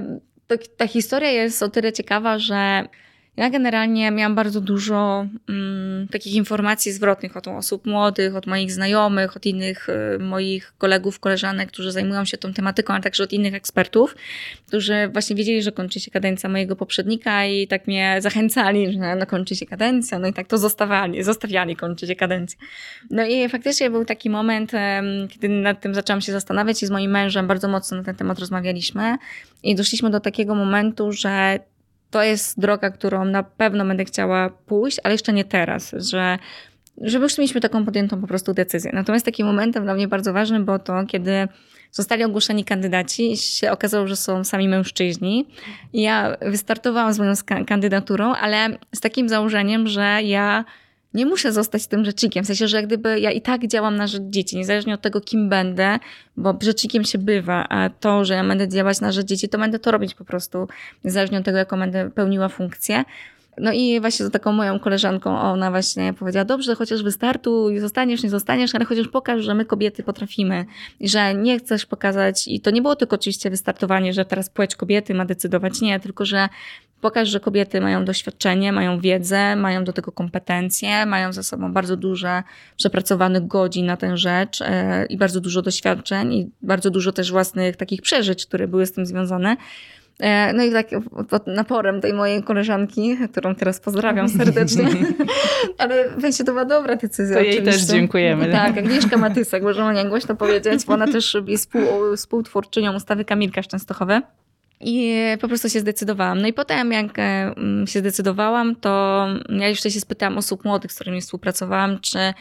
ta 0.77 0.87
historia 0.87 1.31
jest 1.31 1.63
o 1.63 1.69
tyle 1.69 1.93
ciekawa, 1.93 2.39
że 2.39 2.87
ja 3.37 3.49
generalnie 3.49 4.11
miałam 4.11 4.35
bardzo 4.35 4.61
dużo 4.61 5.27
mm, 5.49 6.07
takich 6.07 6.33
informacji 6.33 6.91
zwrotnych 6.91 7.37
od 7.37 7.47
osób 7.47 7.85
młodych, 7.85 8.35
od 8.35 8.47
moich 8.47 8.71
znajomych, 8.71 9.35
od 9.37 9.45
innych 9.45 9.89
y, 9.89 10.19
moich 10.19 10.73
kolegów, 10.77 11.19
koleżanek, 11.19 11.69
którzy 11.69 11.91
zajmują 11.91 12.25
się 12.25 12.37
tą 12.37 12.53
tematyką, 12.53 12.93
a 12.93 12.99
także 12.99 13.23
od 13.23 13.33
innych 13.33 13.53
ekspertów, 13.53 14.15
którzy 14.67 15.09
właśnie 15.13 15.35
wiedzieli, 15.35 15.61
że 15.61 15.71
kończy 15.71 15.99
się 15.99 16.11
kadencja 16.11 16.49
mojego 16.49 16.75
poprzednika 16.75 17.45
i 17.45 17.67
tak 17.67 17.87
mnie 17.87 18.17
zachęcali, 18.19 18.93
że 18.93 19.15
no 19.15 19.25
kończy 19.25 19.55
się 19.55 19.65
kadencja, 19.65 20.19
no 20.19 20.27
i 20.27 20.33
tak 20.33 20.47
to 20.47 20.57
zostawiali, 20.57 21.23
zostawiali 21.23 21.75
kończy 21.75 22.07
się 22.07 22.15
kadencja. 22.15 22.59
No 23.09 23.25
i 23.25 23.49
faktycznie 23.49 23.89
był 23.89 24.05
taki 24.05 24.29
moment, 24.29 24.71
kiedy 25.29 25.49
nad 25.49 25.81
tym 25.81 25.93
zaczęłam 25.95 26.21
się 26.21 26.31
zastanawiać 26.31 26.83
i 26.83 26.85
z 26.85 26.89
moim 26.89 27.11
mężem 27.11 27.47
bardzo 27.47 27.67
mocno 27.67 27.97
na 27.97 28.03
ten 28.03 28.15
temat 28.15 28.39
rozmawialiśmy 28.39 29.17
i 29.63 29.75
doszliśmy 29.75 30.09
do 30.09 30.19
takiego 30.19 30.55
momentu, 30.55 31.11
że 31.11 31.59
to 32.13 32.23
jest 32.23 32.59
droga, 32.59 32.89
którą 32.89 33.25
na 33.25 33.43
pewno 33.43 33.85
będę 33.85 34.05
chciała 34.05 34.49
pójść, 34.49 34.99
ale 35.03 35.13
jeszcze 35.13 35.33
nie 35.33 35.45
teraz, 35.45 35.95
że 35.97 36.37
żeby 37.01 37.23
już 37.23 37.37
mieliśmy 37.37 37.61
taką 37.61 37.85
podjętą 37.85 38.21
po 38.21 38.27
prostu 38.27 38.53
decyzję. 38.53 38.91
Natomiast 38.93 39.25
takim 39.25 39.47
momentem 39.47 39.83
dla 39.83 39.93
mnie 39.93 40.07
bardzo 40.07 40.33
ważnym 40.33 40.65
było 40.65 40.79
to, 40.79 41.05
kiedy 41.07 41.47
zostali 41.91 42.23
ogłoszeni 42.23 42.65
kandydaci 42.65 43.31
i 43.31 43.37
się 43.37 43.71
okazało, 43.71 44.07
że 44.07 44.15
są 44.15 44.43
sami 44.43 44.67
mężczyźni. 44.67 45.47
I 45.93 46.01
ja 46.01 46.37
wystartowałam 46.41 47.13
z 47.13 47.19
moją 47.19 47.33
kandydaturą, 47.67 48.33
ale 48.33 48.77
z 48.95 48.99
takim 48.99 49.29
założeniem, 49.29 49.87
że 49.87 50.19
ja 50.23 50.65
nie 51.13 51.25
muszę 51.25 51.51
zostać 51.51 51.87
tym 51.87 52.05
rzecznikiem. 52.05 52.43
W 52.43 52.47
sensie, 52.47 52.67
że 52.67 52.77
jak 52.77 52.85
gdyby 52.85 53.19
ja 53.19 53.31
i 53.31 53.41
tak 53.41 53.67
działam 53.67 53.95
na 53.95 54.07
rzecz 54.07 54.23
dzieci, 54.23 54.57
niezależnie 54.57 54.93
od 54.93 55.01
tego, 55.01 55.21
kim 55.21 55.49
będę, 55.49 55.99
bo 56.37 56.57
rzecznikiem 56.61 57.03
się 57.03 57.17
bywa, 57.17 57.65
a 57.69 57.89
to, 57.89 58.25
że 58.25 58.33
ja 58.33 58.43
będę 58.43 58.67
działać 58.67 59.01
na 59.01 59.11
rzecz 59.11 59.27
dzieci, 59.27 59.49
to 59.49 59.57
będę 59.57 59.79
to 59.79 59.91
robić 59.91 60.15
po 60.15 60.25
prostu, 60.25 60.67
niezależnie 61.03 61.37
od 61.37 61.45
tego, 61.45 61.57
jaką 61.57 61.79
będę 61.79 62.11
pełniła 62.11 62.49
funkcję. 62.49 63.03
No 63.57 63.71
i 63.73 63.99
właśnie 63.99 64.25
z 64.25 64.31
taką 64.31 64.51
moją 64.51 64.79
koleżanką, 64.79 65.39
ona 65.39 65.71
właśnie 65.71 66.13
powiedziała, 66.13 66.45
dobrze, 66.45 66.75
chociaż 66.75 67.03
wystartuj, 67.03 67.79
zostaniesz, 67.79 68.23
nie 68.23 68.29
zostaniesz, 68.29 68.75
ale 68.75 68.85
chociaż 68.85 69.07
pokaż, 69.07 69.43
że 69.43 69.55
my 69.55 69.65
kobiety 69.65 70.03
potrafimy 70.03 70.65
i 70.99 71.09
że 71.09 71.33
nie 71.35 71.59
chcesz 71.59 71.85
pokazać, 71.85 72.47
i 72.47 72.59
to 72.59 72.71
nie 72.71 72.81
było 72.81 72.95
tylko 72.95 73.15
oczywiście 73.15 73.49
wystartowanie, 73.49 74.13
że 74.13 74.25
teraz 74.25 74.49
płeć 74.49 74.75
kobiety 74.75 75.13
ma 75.13 75.25
decydować, 75.25 75.81
nie, 75.81 75.99
tylko 75.99 76.25
że 76.25 76.49
pokaż, 77.03 77.29
że 77.29 77.39
kobiety 77.39 77.81
mają 77.81 78.05
doświadczenie, 78.05 78.71
mają 78.71 78.99
wiedzę, 78.99 79.55
mają 79.55 79.83
do 79.83 79.93
tego 79.93 80.11
kompetencje, 80.11 81.05
mają 81.05 81.33
za 81.33 81.43
sobą 81.43 81.73
bardzo 81.73 81.97
dużo 81.97 82.43
przepracowanych 82.77 83.47
godzin 83.47 83.85
na 83.85 83.97
tę 83.97 84.17
rzecz 84.17 84.61
e, 84.61 85.05
i 85.05 85.17
bardzo 85.17 85.41
dużo 85.41 85.61
doświadczeń 85.61 86.33
i 86.33 86.49
bardzo 86.61 86.89
dużo 86.89 87.11
też 87.11 87.31
własnych 87.31 87.75
takich 87.75 88.01
przeżyć, 88.01 88.45
które 88.45 88.67
były 88.67 88.85
z 88.85 88.91
tym 88.91 89.05
związane. 89.05 89.57
E, 90.19 90.53
no 90.53 90.63
i 90.63 90.71
tak 90.71 90.87
pod 91.29 91.47
naporem 91.47 92.01
tej 92.01 92.13
mojej 92.13 92.43
koleżanki, 92.43 93.17
którą 93.31 93.55
teraz 93.55 93.79
pozdrawiam 93.79 94.29
serdecznie, 94.29 94.85
ale 95.77 96.09
weźcie 96.17 96.43
to 96.43 96.51
była 96.51 96.65
dobra 96.65 96.95
decyzja. 96.95 97.35
To 97.35 97.43
jej 97.43 97.53
oczywiście. 97.53 97.79
też 97.79 97.89
dziękujemy. 97.89 98.51
Tak, 98.51 98.77
Agnieszka 98.77 99.17
Matysak, 99.17 99.63
możemy 99.63 99.93
nie 99.93 100.05
głośno 100.05 100.35
powiedzieć, 100.35 100.85
bo 100.85 100.93
ona 100.93 101.07
też 101.07 101.37
jest 101.47 101.63
współ, 101.65 101.81
współtwórczynią 102.15 102.95
ustawy 102.95 103.25
Kamilka 103.25 103.63
Szczęstochowe. 103.63 104.21
I 104.85 105.17
po 105.41 105.47
prostu 105.47 105.69
się 105.69 105.79
zdecydowałam. 105.79 106.41
No 106.41 106.47
i 106.47 106.53
potem, 106.53 106.91
jak 106.91 107.19
e, 107.19 107.53
się 107.85 107.99
zdecydowałam, 107.99 108.75
to 108.75 109.25
ja 109.49 109.67
jeszcze 109.67 109.91
się 109.91 109.99
spytałam 109.99 110.37
osób 110.37 110.65
młodych, 110.65 110.91
z 110.91 110.95
którymi 110.95 111.21
współpracowałam, 111.21 111.99
czy 111.99 112.33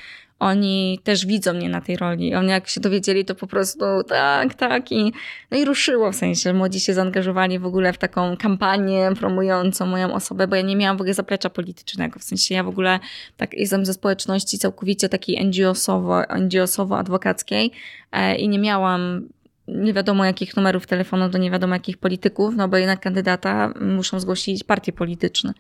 oni 0.43 1.01
też 1.05 1.27
widzą 1.27 1.53
mnie 1.53 1.69
na 1.69 1.81
tej 1.81 1.97
roli. 1.97 2.35
Oni 2.35 2.49
jak 2.49 2.69
się 2.69 2.81
dowiedzieli, 2.81 3.25
to 3.25 3.35
po 3.35 3.47
prostu 3.47 3.85
tak, 4.09 4.55
tak 4.55 4.93
i, 4.93 5.13
no 5.51 5.59
i 5.59 5.65
ruszyło 5.65 6.13
w 6.13 6.17
sensie. 6.17 6.53
Młodzi 6.53 6.81
się 6.81 6.95
zaangażowali 6.95 7.59
w 7.59 7.67
ogóle 7.67 7.93
w 7.93 7.99
taką 7.99 8.37
kampanię 8.37 9.11
promującą 9.19 9.87
moją 9.87 10.15
osobę, 10.15 10.49
bo 10.49 10.57
ja 10.57 10.63
nie 10.63 10.77
miałam 10.77 10.97
w 10.97 11.01
ogóle 11.01 11.15
zaplecza 11.15 11.51
politycznego. 11.51 12.19
W 12.19 12.25
sensie 12.25 12.55
ja 12.55 12.65
w 12.65 12.69
ogóle 12.69 13.01
tak 13.37 13.55
jestem 13.55 13.87
ze 13.87 13.95
społeczności 13.95 14.59
całkowicie 14.59 15.09
takiej 15.09 15.47
NGO-sowo, 15.47 16.23
NGO-sowo-adwokackiej 16.29 17.71
e, 18.13 18.37
i 18.37 18.49
nie 18.49 18.59
miałam 18.59 19.29
nie 19.69 19.93
wiadomo 19.93 20.25
jakich 20.25 20.57
numerów 20.57 20.87
telefonu 20.87 21.29
do 21.29 21.39
nie 21.39 21.51
wiadomo 21.51 21.75
jakich 21.75 21.99
polityków, 21.99 22.55
no 22.57 22.69
bo 22.69 22.77
jednak 22.77 23.01
kandydata 23.01 23.75
muszą 23.81 24.21
zgłosić 24.21 24.65
partie 24.65 24.93
polityczne. 24.93 25.55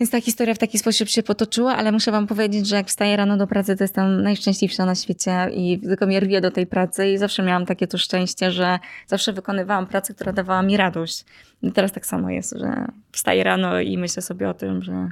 Więc 0.00 0.10
ta 0.10 0.20
historia 0.20 0.54
w 0.54 0.58
taki 0.58 0.78
sposób 0.78 1.08
się 1.08 1.22
potoczyła, 1.22 1.76
ale 1.76 1.92
muszę 1.92 2.12
wam 2.12 2.26
powiedzieć, 2.26 2.68
że 2.68 2.76
jak 2.76 2.86
wstaję 2.86 3.16
rano 3.16 3.36
do 3.36 3.46
pracy, 3.46 3.76
to 3.76 3.84
jestem 3.84 4.22
najszczęśliwsza 4.22 4.86
na 4.86 4.94
świecie 4.94 5.50
i 5.54 5.78
tylko 5.78 6.06
mnie 6.06 6.20
rwie 6.20 6.40
do 6.40 6.50
tej 6.50 6.66
pracy 6.66 7.08
i 7.08 7.18
zawsze 7.18 7.42
miałam 7.42 7.66
takie 7.66 7.86
to 7.86 7.98
szczęście, 7.98 8.50
że 8.50 8.78
zawsze 9.06 9.32
wykonywałam 9.32 9.86
pracę, 9.86 10.14
która 10.14 10.32
dawała 10.32 10.62
mi 10.62 10.76
radość. 10.76 11.24
I 11.62 11.72
teraz 11.72 11.92
tak 11.92 12.06
samo 12.06 12.30
jest, 12.30 12.54
że 12.60 12.86
wstaję 13.12 13.44
rano 13.44 13.80
i 13.80 13.98
myślę 13.98 14.22
sobie 14.22 14.48
o 14.48 14.54
tym, 14.54 14.82
że, 14.82 15.08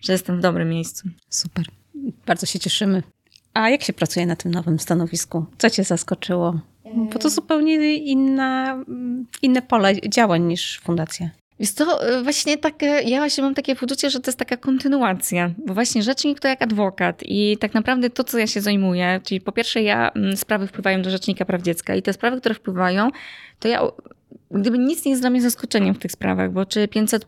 że 0.00 0.12
jestem 0.12 0.38
w 0.38 0.40
dobrym 0.40 0.68
miejscu. 0.68 1.08
Super. 1.28 1.64
Bardzo 2.26 2.46
się 2.46 2.58
cieszymy. 2.58 3.02
A 3.54 3.70
jak 3.70 3.82
się 3.82 3.92
pracuje 3.92 4.26
na 4.26 4.36
tym 4.36 4.52
nowym 4.52 4.78
stanowisku? 4.78 5.46
Co 5.58 5.70
cię 5.70 5.84
zaskoczyło? 5.84 6.60
Bo 6.94 7.18
to 7.18 7.30
zupełnie 7.30 7.96
inna, 7.96 8.84
inne 9.42 9.62
pole 9.62 9.94
działań 10.08 10.42
niż 10.42 10.80
fundacja. 10.80 11.30
Jest 11.58 11.78
to 11.78 12.08
y, 12.18 12.22
właśnie 12.22 12.58
tak, 12.58 12.74
ja 13.04 13.18
właśnie 13.18 13.44
mam 13.44 13.54
takie 13.54 13.76
poczucie, 13.76 14.10
że 14.10 14.20
to 14.20 14.30
jest 14.30 14.38
taka 14.38 14.56
kontynuacja, 14.56 15.50
bo 15.66 15.74
właśnie 15.74 16.02
rzecznik 16.02 16.40
to 16.40 16.48
jak 16.48 16.62
adwokat 16.62 17.22
i 17.24 17.58
tak 17.60 17.74
naprawdę 17.74 18.10
to, 18.10 18.24
co 18.24 18.38
ja 18.38 18.46
się 18.46 18.60
zajmuję, 18.60 19.20
czyli 19.24 19.40
po 19.40 19.52
pierwsze 19.52 19.82
ja, 19.82 20.10
mm, 20.10 20.36
sprawy 20.36 20.66
wpływają 20.66 21.02
do 21.02 21.10
Rzecznika 21.10 21.44
Praw 21.44 21.62
Dziecka 21.62 21.94
i 21.94 22.02
te 22.02 22.12
sprawy, 22.12 22.40
które 22.40 22.54
wpływają, 22.54 23.10
to 23.60 23.68
ja 23.68 23.82
gdyby 24.52 24.78
nic 24.78 25.04
nie 25.04 25.10
jest 25.10 25.22
dla 25.22 25.30
mnie 25.30 25.42
zaskoczeniem 25.42 25.94
w 25.94 25.98
tych 25.98 26.12
sprawach, 26.12 26.52
bo 26.52 26.66
czy 26.66 26.88
500, 26.88 27.26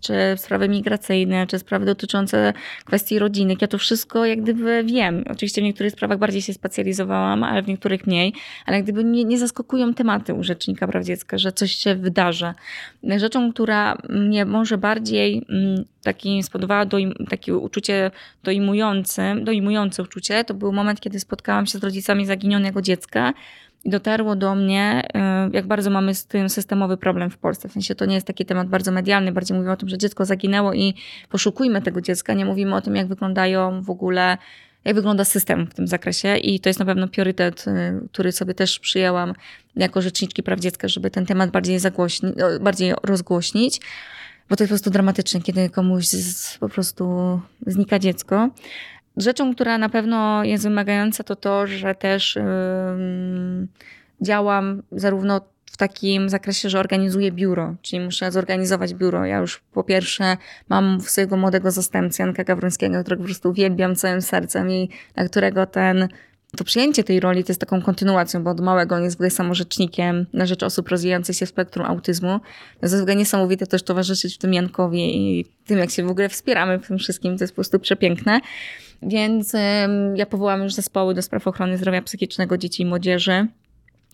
czy 0.00 0.14
sprawy 0.36 0.68
migracyjne, 0.68 1.46
czy 1.46 1.58
sprawy 1.58 1.86
dotyczące 1.86 2.52
kwestii 2.84 3.18
rodziny, 3.18 3.56
ja 3.60 3.68
to 3.68 3.78
wszystko 3.78 4.26
jak 4.26 4.42
gdyby 4.42 4.84
wiem. 4.84 5.24
Oczywiście 5.30 5.60
w 5.60 5.64
niektórych 5.64 5.92
sprawach 5.92 6.18
bardziej 6.18 6.42
się 6.42 6.54
specjalizowałam, 6.54 7.44
ale 7.44 7.62
w 7.62 7.68
niektórych 7.68 8.06
mniej, 8.06 8.32
ale 8.66 8.82
gdyby 8.82 9.04
nie, 9.04 9.24
nie 9.24 9.38
zaskakują 9.38 9.94
tematy 9.94 10.34
u 10.34 10.42
Rzecznika 10.42 10.86
Praw 10.86 11.04
Dziecka, 11.04 11.38
że 11.38 11.52
coś 11.52 11.72
się 11.72 11.94
wydarzy. 11.94 12.52
Rzeczą, 13.16 13.52
która 13.52 13.98
mnie 14.08 14.44
może 14.44 14.78
bardziej 14.78 15.46
mm, 15.48 15.84
taki 16.02 16.42
spodobała 16.42 16.86
doim, 16.86 17.14
takie 17.30 17.56
uczucie 17.56 18.10
dojmujące, 18.42 19.36
dojmujące 19.42 20.02
uczucie, 20.02 20.44
to 20.44 20.54
był 20.54 20.72
moment, 20.72 21.00
kiedy 21.00 21.20
spotkałam 21.20 21.66
się 21.66 21.78
z 21.78 21.84
rodzicami 21.84 22.26
zaginionego 22.26 22.82
dziecka, 22.82 23.32
i 23.84 23.90
dotarło 23.90 24.36
do 24.36 24.54
mnie, 24.54 25.08
y, 25.48 25.56
jak 25.56 25.66
bardzo 25.66 25.90
mamy 25.90 26.14
z 26.14 26.26
tym 26.26 26.48
systemowy 26.64 26.96
problem 26.96 27.30
w 27.30 27.38
Polsce. 27.38 27.68
W 27.68 27.72
sensie 27.72 27.94
to 27.94 28.04
nie 28.06 28.14
jest 28.14 28.26
taki 28.26 28.44
temat 28.44 28.68
bardzo 28.68 28.92
medialny, 28.92 29.32
bardziej 29.32 29.56
mówimy 29.56 29.72
o 29.72 29.76
tym, 29.76 29.88
że 29.88 29.98
dziecko 29.98 30.24
zaginęło 30.24 30.72
i 30.74 30.94
poszukujmy 31.28 31.82
tego 31.82 32.00
dziecka. 32.00 32.34
Nie 32.34 32.44
mówimy 32.44 32.74
o 32.74 32.80
tym, 32.80 32.96
jak 32.96 33.06
wyglądają 33.06 33.82
w 33.82 33.90
ogóle 33.90 34.38
jak 34.84 34.94
wygląda 34.94 35.24
system 35.24 35.66
w 35.66 35.74
tym 35.74 35.88
zakresie 35.88 36.36
i 36.36 36.60
to 36.60 36.68
jest 36.68 36.78
na 36.80 36.86
pewno 36.86 37.08
priorytet, 37.08 37.64
y, 37.68 38.08
który 38.12 38.32
sobie 38.32 38.54
też 38.54 38.78
przyjęłam 38.78 39.34
jako 39.76 40.02
rzeczniczki 40.02 40.42
praw 40.42 40.60
dziecka, 40.60 40.88
żeby 40.88 41.10
ten 41.10 41.26
temat 41.26 41.50
bardziej, 41.50 41.78
zagłośni, 41.78 42.32
bardziej 42.60 42.94
rozgłośnić, 43.02 43.80
bo 44.48 44.56
to 44.56 44.64
jest 44.64 44.70
po 44.70 44.72
prostu 44.72 44.90
dramatyczne, 44.90 45.40
kiedy 45.40 45.70
komuś 45.70 46.06
z, 46.06 46.58
po 46.58 46.68
prostu 46.68 47.04
znika 47.66 47.98
dziecko. 47.98 48.50
Rzeczą, 49.16 49.54
która 49.54 49.78
na 49.78 49.88
pewno 49.88 50.44
jest 50.44 50.64
wymagająca, 50.64 51.24
to 51.24 51.36
to, 51.36 51.66
że 51.66 51.94
też 51.94 52.36
yy, 52.36 53.66
działam 54.20 54.82
zarówno 54.92 55.40
w 55.74 55.76
takim 55.76 56.28
zakresie, 56.28 56.70
że 56.70 56.80
organizuję 56.80 57.32
biuro, 57.32 57.74
czyli 57.82 58.04
muszę 58.04 58.32
zorganizować 58.32 58.94
biuro. 58.94 59.24
Ja 59.24 59.38
już 59.38 59.60
po 59.72 59.84
pierwsze 59.84 60.36
mam 60.68 61.00
swojego 61.00 61.36
młodego 61.36 61.70
zastępcę 61.70 62.22
Janka 62.22 62.44
Gawrońskiego, 62.44 63.00
którego 63.00 63.22
po 63.22 63.26
prostu 63.26 63.50
uwielbiam 63.50 63.94
całym 63.94 64.22
sercem 64.22 64.70
i 64.70 64.88
na 65.16 65.28
którego 65.28 65.66
ten 65.66 66.08
to 66.56 66.64
przyjęcie 66.64 67.04
tej 67.04 67.20
roli 67.20 67.44
to 67.44 67.50
jest 67.50 67.60
taką 67.60 67.82
kontynuacją, 67.82 68.44
bo 68.44 68.50
od 68.50 68.60
małego 68.60 68.94
on 68.94 69.02
jest 69.02 69.16
w 69.16 69.18
ogóle 69.18 69.30
samorzecznikiem 69.30 70.26
na 70.32 70.46
rzecz 70.46 70.62
osób 70.62 70.88
rozwijających 70.88 71.36
się 71.36 71.46
w 71.46 71.48
spektrum 71.48 71.86
autyzmu. 71.86 72.40
To 72.80 72.86
jest 72.86 72.98
w 72.98 73.00
ogóle 73.00 73.16
niesamowite 73.16 73.66
też 73.66 73.82
towarzyszyć 73.82 74.34
w 74.34 74.38
tym 74.38 74.54
Jankowi 74.54 75.16
i 75.16 75.44
tym, 75.66 75.78
jak 75.78 75.90
się 75.90 76.02
w 76.02 76.10
ogóle 76.10 76.28
wspieramy 76.28 76.78
w 76.78 76.86
tym 76.86 76.98
wszystkim. 76.98 77.38
To 77.38 77.44
jest 77.44 77.52
po 77.52 77.56
prostu 77.56 77.78
przepiękne. 77.78 78.40
Więc 79.02 79.52
ja 80.14 80.26
powołam 80.26 80.62
już 80.62 80.74
zespoły 80.74 81.14
do 81.14 81.22
spraw 81.22 81.46
ochrony 81.46 81.78
zdrowia 81.78 82.02
psychicznego 82.02 82.58
dzieci 82.58 82.82
i 82.82 82.86
młodzieży 82.86 83.46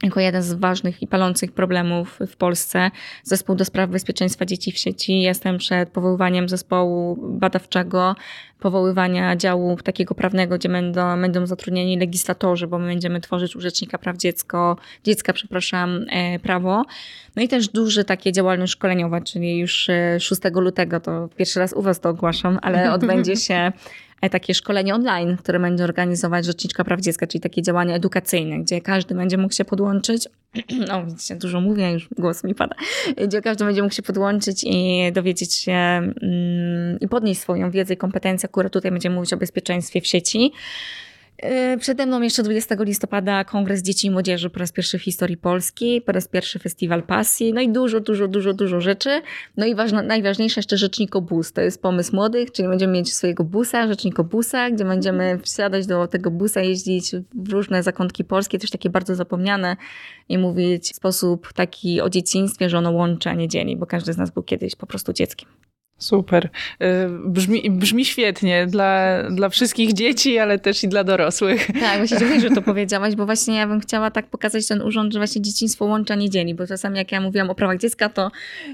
jako 0.02 0.20
jeden 0.20 0.42
z 0.42 0.52
ważnych 0.52 1.02
i 1.02 1.06
palących 1.06 1.52
problemów 1.52 2.18
w 2.26 2.36
Polsce. 2.36 2.90
Zespół 3.22 3.56
do 3.56 3.64
spraw 3.64 3.90
bezpieczeństwa 3.90 4.46
dzieci 4.46 4.72
w 4.72 4.78
sieci. 4.78 5.20
Jestem 5.20 5.58
przed 5.58 5.90
powoływaniem 5.90 6.48
zespołu 6.48 7.16
badawczego, 7.20 8.16
powoływania 8.60 9.36
działu 9.36 9.76
takiego 9.76 10.14
prawnego, 10.14 10.58
gdzie 10.58 10.68
będą, 10.68 11.20
będą 11.20 11.46
zatrudnieni 11.46 11.98
legislatorzy, 11.98 12.66
bo 12.66 12.78
my 12.78 12.86
będziemy 12.86 13.20
tworzyć 13.20 13.56
u 13.56 13.60
Rzecznika 13.60 13.98
Praw 13.98 14.16
Dziecko, 14.16 14.76
Dziecka, 15.04 15.32
przepraszam, 15.32 16.04
e, 16.10 16.38
prawo. 16.38 16.84
No 17.36 17.42
i 17.42 17.48
też 17.48 17.68
duże 17.68 18.04
takie 18.04 18.32
działalność 18.32 18.72
szkoleniowa, 18.72 19.20
czyli 19.20 19.58
już 19.58 19.88
6 20.18 20.46
e, 20.46 20.50
lutego, 20.50 21.00
to 21.00 21.28
pierwszy 21.36 21.60
raz 21.60 21.72
u 21.72 21.82
Was 21.82 22.00
to 22.00 22.08
ogłaszam, 22.08 22.58
ale 22.62 22.92
odbędzie 22.94 23.36
się 23.36 23.72
takie 24.28 24.54
szkolenie 24.54 24.94
online, 24.94 25.36
które 25.36 25.60
będzie 25.60 25.84
organizować 25.84 26.46
Rzeczniczka 26.46 26.84
Praw 26.84 27.00
Dziecka, 27.00 27.26
czyli 27.26 27.40
takie 27.40 27.62
działania 27.62 27.94
edukacyjne, 27.94 28.58
gdzie 28.58 28.80
każdy 28.80 29.14
będzie 29.14 29.38
mógł 29.38 29.54
się 29.54 29.64
podłączyć. 29.64 30.28
No, 30.88 31.06
widzicie, 31.06 31.36
dużo 31.36 31.60
mówię, 31.60 31.92
już 31.92 32.08
głos 32.18 32.44
mi 32.44 32.54
pada. 32.54 32.74
Gdzie 33.26 33.42
każdy 33.42 33.64
będzie 33.64 33.82
mógł 33.82 33.94
się 33.94 34.02
podłączyć 34.02 34.64
i 34.66 35.02
dowiedzieć 35.12 35.54
się 35.54 35.72
mm, 35.72 37.00
i 37.00 37.08
podnieść 37.08 37.40
swoją 37.40 37.70
wiedzę 37.70 37.94
i 37.94 37.96
kompetencje. 37.96 38.48
Akurat 38.48 38.72
tutaj 38.72 38.90
będziemy 38.90 39.14
mówić 39.14 39.32
o 39.32 39.36
bezpieczeństwie 39.36 40.00
w 40.00 40.06
sieci. 40.06 40.52
E, 41.42 41.76
przede 41.78 42.06
mną 42.06 42.20
jeszcze 42.22 42.42
20 42.42 42.76
listopada 42.80 43.44
Kongres 43.44 43.82
Dzieci 43.82 44.06
i 44.06 44.10
Młodzieży 44.10 44.50
po 44.50 44.60
raz 44.60 44.72
pierwszy 44.72 44.98
w 44.98 45.02
historii 45.02 45.36
Polski, 45.36 46.02
po 46.02 46.12
raz 46.12 46.28
pierwszy 46.28 46.58
Festiwal 46.58 47.02
Pasji, 47.02 47.52
no 47.52 47.60
i 47.60 47.68
dużo, 47.68 48.00
dużo, 48.00 48.28
dużo, 48.28 48.54
dużo 48.54 48.80
rzeczy. 48.80 49.22
No 49.56 49.66
i 49.66 49.74
ważna, 49.74 50.02
najważniejsze 50.02 50.58
jeszcze 50.58 50.76
Rzecznikobus. 50.76 51.52
To 51.52 51.60
jest 51.60 51.82
pomysł 51.82 52.16
młodych, 52.16 52.52
czyli 52.52 52.68
będziemy 52.68 52.92
mieć 52.92 53.14
swojego 53.14 53.44
busa, 53.44 53.88
Rzecznikobusa, 53.88 54.70
gdzie 54.70 54.84
będziemy 54.84 55.38
wsiadać 55.38 55.86
do 55.86 56.06
tego 56.06 56.30
busa, 56.30 56.60
jeździć 56.60 57.12
w 57.34 57.52
różne 57.52 57.82
zakątki 57.82 58.24
polskie, 58.24 58.58
też 58.58 58.70
takie 58.70 58.90
bardzo 58.90 59.14
zapomniane 59.14 59.76
i 60.28 60.38
mówić 60.38 60.92
w 60.92 60.96
sposób 60.96 61.52
taki 61.52 62.00
o 62.00 62.10
dzieciństwie, 62.10 62.70
że 62.70 62.78
ono 62.78 62.90
łączy, 62.90 63.28
a 63.28 63.34
nie 63.34 63.48
dzieli, 63.48 63.76
bo 63.76 63.86
każdy 63.86 64.12
z 64.12 64.16
nas 64.16 64.30
był 64.30 64.42
kiedyś 64.42 64.76
po 64.76 64.86
prostu 64.86 65.12
dzieckiem. 65.12 65.48
Super. 66.00 66.48
Y, 66.82 66.86
brzmi, 67.24 67.70
brzmi 67.70 68.04
świetnie 68.04 68.66
dla, 68.66 69.22
dla 69.30 69.48
wszystkich 69.48 69.92
dzieci, 69.92 70.38
ale 70.38 70.58
też 70.58 70.84
i 70.84 70.88
dla 70.88 71.04
dorosłych. 71.04 71.66
Tak, 71.66 71.98
właśnie 71.98 72.18
dziękuję, 72.18 72.40
że 72.40 72.50
to 72.50 72.62
powiedziałaś, 72.72 73.14
bo 73.14 73.26
właśnie 73.26 73.56
ja 73.56 73.66
bym 73.66 73.80
chciała 73.80 74.10
tak 74.10 74.26
pokazać 74.26 74.66
ten 74.66 74.82
urząd, 74.82 75.12
że 75.12 75.18
właśnie 75.18 75.42
dzieciństwo 75.42 75.84
łącza 75.84 76.14
nie 76.14 76.30
dzieli, 76.30 76.54
bo 76.54 76.66
czasami 76.66 76.98
jak 76.98 77.12
ja 77.12 77.20
mówiłam 77.20 77.50
o 77.50 77.54
prawach 77.54 77.78
dziecka, 77.78 78.08
to 78.08 78.30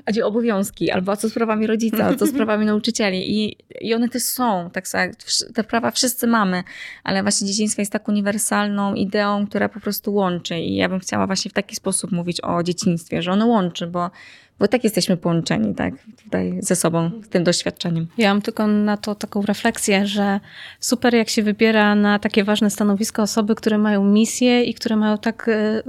chodzi 0.06 0.22
o 0.22 0.26
obowiązki, 0.26 0.90
albo 0.90 1.12
a 1.12 1.16
co 1.16 1.28
z 1.28 1.34
prawami 1.34 1.66
rodzica, 1.66 2.06
a 2.06 2.14
co 2.14 2.26
z 2.26 2.32
prawami 2.38 2.66
nauczycieli 2.66 3.44
i, 3.44 3.56
i 3.80 3.94
one 3.94 4.08
też 4.08 4.22
są, 4.22 4.70
tak 4.72 4.88
samo, 4.88 5.12
te 5.54 5.64
prawa 5.64 5.90
wszyscy 5.90 6.26
mamy, 6.26 6.62
ale 7.04 7.22
właśnie 7.22 7.46
dzieciństwo 7.46 7.82
jest 7.82 7.92
tak 7.92 8.08
uniwersalną 8.08 8.94
ideą, 8.94 9.46
która 9.46 9.68
po 9.68 9.80
prostu 9.80 10.14
łączy 10.14 10.58
i 10.58 10.76
ja 10.76 10.88
bym 10.88 11.00
chciała 11.00 11.26
właśnie 11.26 11.50
w 11.50 11.54
taki 11.54 11.76
sposób 11.76 12.12
mówić 12.12 12.40
o 12.40 12.62
dzieciństwie, 12.62 13.22
że 13.22 13.32
ono 13.32 13.46
łączy, 13.46 13.86
bo 13.86 14.10
bo 14.58 14.68
tak 14.68 14.84
jesteśmy 14.84 15.16
połączeni, 15.16 15.74
tak, 15.74 15.94
tutaj 16.24 16.58
ze 16.60 16.76
sobą, 16.76 17.10
z 17.22 17.28
tym 17.28 17.44
doświadczeniem. 17.44 18.06
Ja 18.18 18.34
mam 18.34 18.42
tylko 18.42 18.66
na 18.66 18.96
to 18.96 19.14
taką 19.14 19.42
refleksję, 19.42 20.06
że 20.06 20.40
super 20.80 21.14
jak 21.14 21.28
się 21.28 21.42
wybiera 21.42 21.94
na 21.94 22.18
takie 22.18 22.44
ważne 22.44 22.70
stanowisko 22.70 23.22
osoby, 23.22 23.54
które 23.54 23.78
mają 23.78 24.04
misję 24.04 24.64
i 24.64 24.74
które 24.74 24.96
mają 24.96 25.18
tak 25.18 25.48
e, 25.48 25.82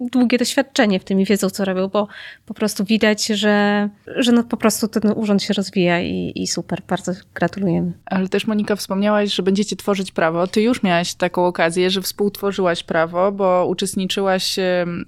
długie 0.00 0.38
doświadczenie 0.38 1.00
w 1.00 1.04
tym 1.04 1.20
i 1.20 1.24
wiedzą, 1.24 1.50
co 1.50 1.64
robią, 1.64 1.88
bo 1.88 2.08
po 2.46 2.54
prostu 2.54 2.84
widać, 2.84 3.26
że, 3.26 3.88
że 4.06 4.32
no 4.32 4.44
po 4.44 4.56
prostu 4.56 4.88
ten 4.88 5.12
urząd 5.16 5.42
się 5.42 5.54
rozwija 5.54 6.00
i, 6.00 6.32
i 6.34 6.46
super, 6.46 6.82
bardzo 6.88 7.12
gratulujemy. 7.34 7.92
Ale 8.06 8.28
też 8.28 8.46
Monika 8.46 8.76
wspomniałaś, 8.76 9.34
że 9.34 9.42
będziecie 9.42 9.76
tworzyć 9.76 10.12
prawo. 10.12 10.46
Ty 10.46 10.62
już 10.62 10.82
miałaś 10.82 11.14
taką 11.14 11.46
okazję, 11.46 11.90
że 11.90 12.02
współtworzyłaś 12.02 12.82
prawo, 12.82 13.32
bo 13.32 13.66
uczestniczyłaś 13.66 14.56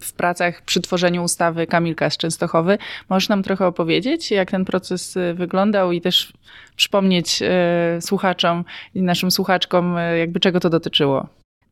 w 0.00 0.12
pracach 0.12 0.62
przy 0.62 0.80
tworzeniu 0.80 1.22
ustawy 1.22 1.66
Kamilka 1.66 2.10
z 2.10 2.16
Częstochowy. 2.16 2.78
Możesz 3.08 3.28
nam 3.28 3.42
trochę 3.42 3.66
opowiedzieć, 3.66 4.30
jak 4.30 4.50
ten 4.50 4.64
proces 4.64 5.16
y, 5.16 5.34
wyglądał 5.34 5.92
i 5.92 6.00
też 6.00 6.32
przypomnieć 6.76 7.42
y, 7.42 8.00
słuchaczom 8.00 8.64
i 8.94 9.02
naszym 9.02 9.30
słuchaczkom, 9.30 9.98
y, 9.98 10.18
jakby 10.18 10.40
czego 10.40 10.60
to 10.60 10.70
dotyczyło? 10.70 11.28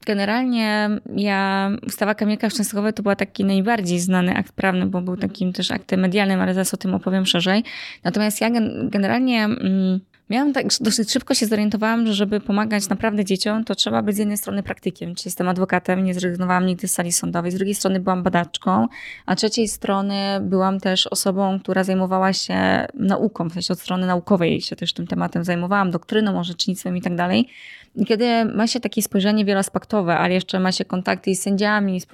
Generalnie 0.06 0.90
ja, 1.16 1.70
ustawa 1.86 2.14
Kamilka 2.14 2.50
Szczęstochowa 2.50 2.92
to 2.92 3.02
była 3.02 3.16
taki 3.16 3.44
najbardziej 3.44 4.00
znany 4.00 4.36
akt 4.36 4.52
prawny, 4.52 4.86
bo 4.86 5.00
był 5.00 5.16
takim 5.16 5.52
też 5.52 5.70
aktem 5.70 6.00
medialnym, 6.00 6.40
ale 6.40 6.54
zaraz 6.54 6.74
o 6.74 6.76
tym 6.76 6.94
opowiem 6.94 7.26
szerzej. 7.26 7.64
Natomiast 8.04 8.40
ja 8.40 8.50
generalnie... 8.82 9.44
Mm, 9.44 10.00
Miałam 10.30 10.52
tak, 10.52 10.66
dosyć 10.80 11.12
szybko 11.12 11.34
się 11.34 11.46
zorientowałam, 11.46 12.06
że 12.06 12.14
żeby 12.14 12.40
pomagać 12.40 12.88
naprawdę 12.88 13.24
dzieciom, 13.24 13.64
to 13.64 13.74
trzeba 13.74 14.02
być 14.02 14.16
z 14.16 14.18
jednej 14.18 14.36
strony 14.36 14.62
praktykiem, 14.62 15.14
czyli 15.14 15.28
jestem 15.28 15.48
adwokatem, 15.48 16.04
nie 16.04 16.14
zrezygnowałam 16.14 16.66
nigdy 16.66 16.88
z 16.88 16.92
sali 16.92 17.12
sądowej, 17.12 17.50
z 17.50 17.54
drugiej 17.54 17.74
strony 17.74 18.00
byłam 18.00 18.22
badaczką, 18.22 18.86
a 19.26 19.36
trzeciej 19.36 19.68
strony 19.68 20.40
byłam 20.40 20.80
też 20.80 21.06
osobą, 21.06 21.60
która 21.60 21.84
zajmowała 21.84 22.32
się 22.32 22.86
nauką, 22.94 23.50
w 23.50 23.52
sensie 23.52 23.72
od 23.72 23.80
strony 23.80 24.06
naukowej 24.06 24.60
się 24.60 24.76
też 24.76 24.92
tym 24.92 25.06
tematem 25.06 25.44
zajmowałam, 25.44 25.90
doktryną, 25.90 26.38
orzecznictwem 26.38 26.96
i 26.96 27.02
tak 27.02 27.16
dalej. 27.16 27.48
I 27.96 28.04
kiedy 28.06 28.44
ma 28.44 28.66
się 28.66 28.80
takie 28.80 29.02
spojrzenie 29.02 29.44
wieloaspektowe, 29.44 30.18
ale 30.18 30.34
jeszcze 30.34 30.60
ma 30.60 30.72
się 30.72 30.84
kontakty 30.84 31.34
z 31.34 31.42
sędziami, 31.42 32.00
z 32.00 32.06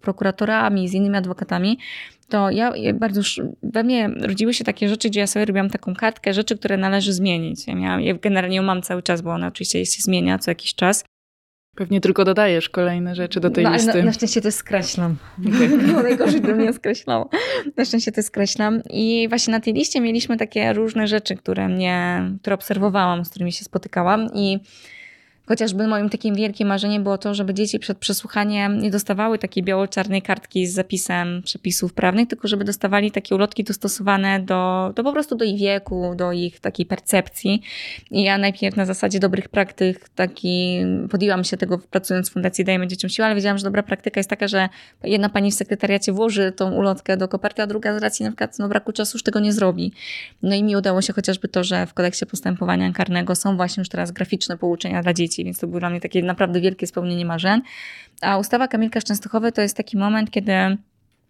prokuratorami, 0.00 0.88
z 0.88 0.94
innymi 0.94 1.16
adwokatami, 1.16 1.78
to 2.28 2.50
ja 2.50 2.72
bardzo 2.94 3.20
we 3.62 3.84
mnie 3.84 4.08
rodziły 4.20 4.54
się 4.54 4.64
takie 4.64 4.88
rzeczy, 4.88 5.10
gdzie 5.10 5.20
ja 5.20 5.26
sobie 5.26 5.44
robiłam 5.44 5.70
taką 5.70 5.94
kartkę 5.94 6.34
rzeczy, 6.34 6.58
które 6.58 6.76
należy 6.76 7.12
zmienić. 7.12 7.66
Ja, 7.66 7.74
miałam, 7.74 8.00
ja 8.00 8.14
generalnie 8.14 8.56
ją 8.56 8.62
mam 8.62 8.82
cały 8.82 9.02
czas, 9.02 9.22
bo 9.22 9.30
ona 9.30 9.46
oczywiście 9.46 9.86
się 9.86 10.02
zmienia 10.02 10.38
co 10.38 10.50
jakiś 10.50 10.74
czas. 10.74 11.04
Pewnie 11.76 12.00
tylko 12.00 12.24
dodajesz 12.24 12.68
kolejne 12.68 13.14
rzeczy 13.14 13.40
do 13.40 13.50
tej 13.50 13.64
no, 13.64 13.72
listy. 13.72 13.98
Na, 13.98 14.04
na 14.04 14.12
szczęście 14.12 14.40
to 14.40 14.52
skreślam. 14.52 15.16
Okay. 15.48 15.68
No, 15.92 16.02
najgorzej 16.02 16.40
to 16.40 16.48
mnie 16.48 16.72
skreślało. 16.72 17.30
Na 17.76 17.84
szczęście 17.84 18.12
to 18.12 18.22
skreślam. 18.22 18.82
I 18.90 19.26
właśnie 19.28 19.52
na 19.52 19.60
tej 19.60 19.74
liście 19.74 20.00
mieliśmy 20.00 20.36
takie 20.36 20.72
różne 20.72 21.08
rzeczy, 21.08 21.36
które 21.36 21.68
mnie, 21.68 22.22
które 22.40 22.54
obserwowałam, 22.54 23.24
z 23.24 23.30
którymi 23.30 23.52
się 23.52 23.64
spotykałam 23.64 24.28
i 24.34 24.60
Chociażby 25.48 25.86
moim 25.86 26.10
takim 26.10 26.34
wielkim 26.34 26.68
marzeniem 26.68 27.02
było 27.02 27.18
to, 27.18 27.34
żeby 27.34 27.54
dzieci 27.54 27.78
przed 27.78 27.98
przesłuchaniem 27.98 28.78
nie 28.78 28.90
dostawały 28.90 29.38
takiej 29.38 29.62
biało-czarnej 29.62 30.22
kartki 30.22 30.66
z 30.66 30.74
zapisem 30.74 31.42
przepisów 31.44 31.92
prawnych, 31.92 32.28
tylko 32.28 32.48
żeby 32.48 32.64
dostawali 32.64 33.10
takie 33.10 33.34
ulotki 33.34 33.64
dostosowane 33.64 34.40
do, 34.40 34.92
do 34.94 35.04
po 35.04 35.12
prostu 35.12 35.36
do 35.36 35.44
ich 35.44 35.60
wieku, 35.60 36.14
do 36.16 36.32
ich 36.32 36.60
takiej 36.60 36.86
percepcji. 36.86 37.62
I 38.10 38.22
ja 38.22 38.38
najpierw 38.38 38.76
na 38.76 38.84
zasadzie 38.84 39.20
dobrych 39.20 39.48
praktyk 39.48 40.08
taki 40.08 40.78
podjęłam 41.10 41.44
się 41.44 41.56
tego 41.56 41.78
pracując 41.78 42.30
w 42.30 42.32
Fundacji 42.32 42.64
Dajemy 42.64 42.86
Dzieciom 42.86 43.10
Siłę, 43.10 43.26
ale 43.26 43.34
wiedziałam, 43.34 43.58
że 43.58 43.64
dobra 43.64 43.82
praktyka 43.82 44.20
jest 44.20 44.30
taka, 44.30 44.48
że 44.48 44.68
jedna 45.04 45.28
pani 45.28 45.50
w 45.50 45.54
sekretariacie 45.54 46.12
włoży 46.12 46.52
tą 46.52 46.72
ulotkę 46.72 47.16
do 47.16 47.28
koperty, 47.28 47.62
a 47.62 47.66
druga 47.66 47.98
z 47.98 48.02
racji 48.02 48.24
na 48.24 48.30
przykład 48.30 48.58
no, 48.58 48.68
braku 48.68 48.92
czasu 48.92 49.16
już 49.16 49.22
tego 49.22 49.40
nie 49.40 49.52
zrobi. 49.52 49.92
No 50.42 50.54
i 50.54 50.62
mi 50.62 50.76
udało 50.76 51.02
się 51.02 51.12
chociażby 51.12 51.48
to, 51.48 51.64
że 51.64 51.86
w 51.86 51.94
kodeksie 51.94 52.26
postępowania 52.26 52.92
karnego 52.92 53.34
są 53.34 53.56
właśnie 53.56 53.80
już 53.80 53.88
teraz 53.88 54.10
graficzne 54.10 54.58
pouczenia 54.58 55.02
dla 55.02 55.14
dzieci, 55.14 55.37
więc 55.44 55.58
to 55.58 55.66
było 55.66 55.80
dla 55.80 55.90
mnie 55.90 56.00
takie 56.00 56.22
naprawdę 56.22 56.60
wielkie 56.60 56.86
spełnienie 56.86 57.24
marzeń. 57.24 57.60
A 58.20 58.38
ustawa 58.38 58.68
Kamilka 58.68 59.00
Szczęstochowy 59.00 59.52
to 59.52 59.62
jest 59.62 59.76
taki 59.76 59.96
moment, 59.96 60.30
kiedy 60.30 60.52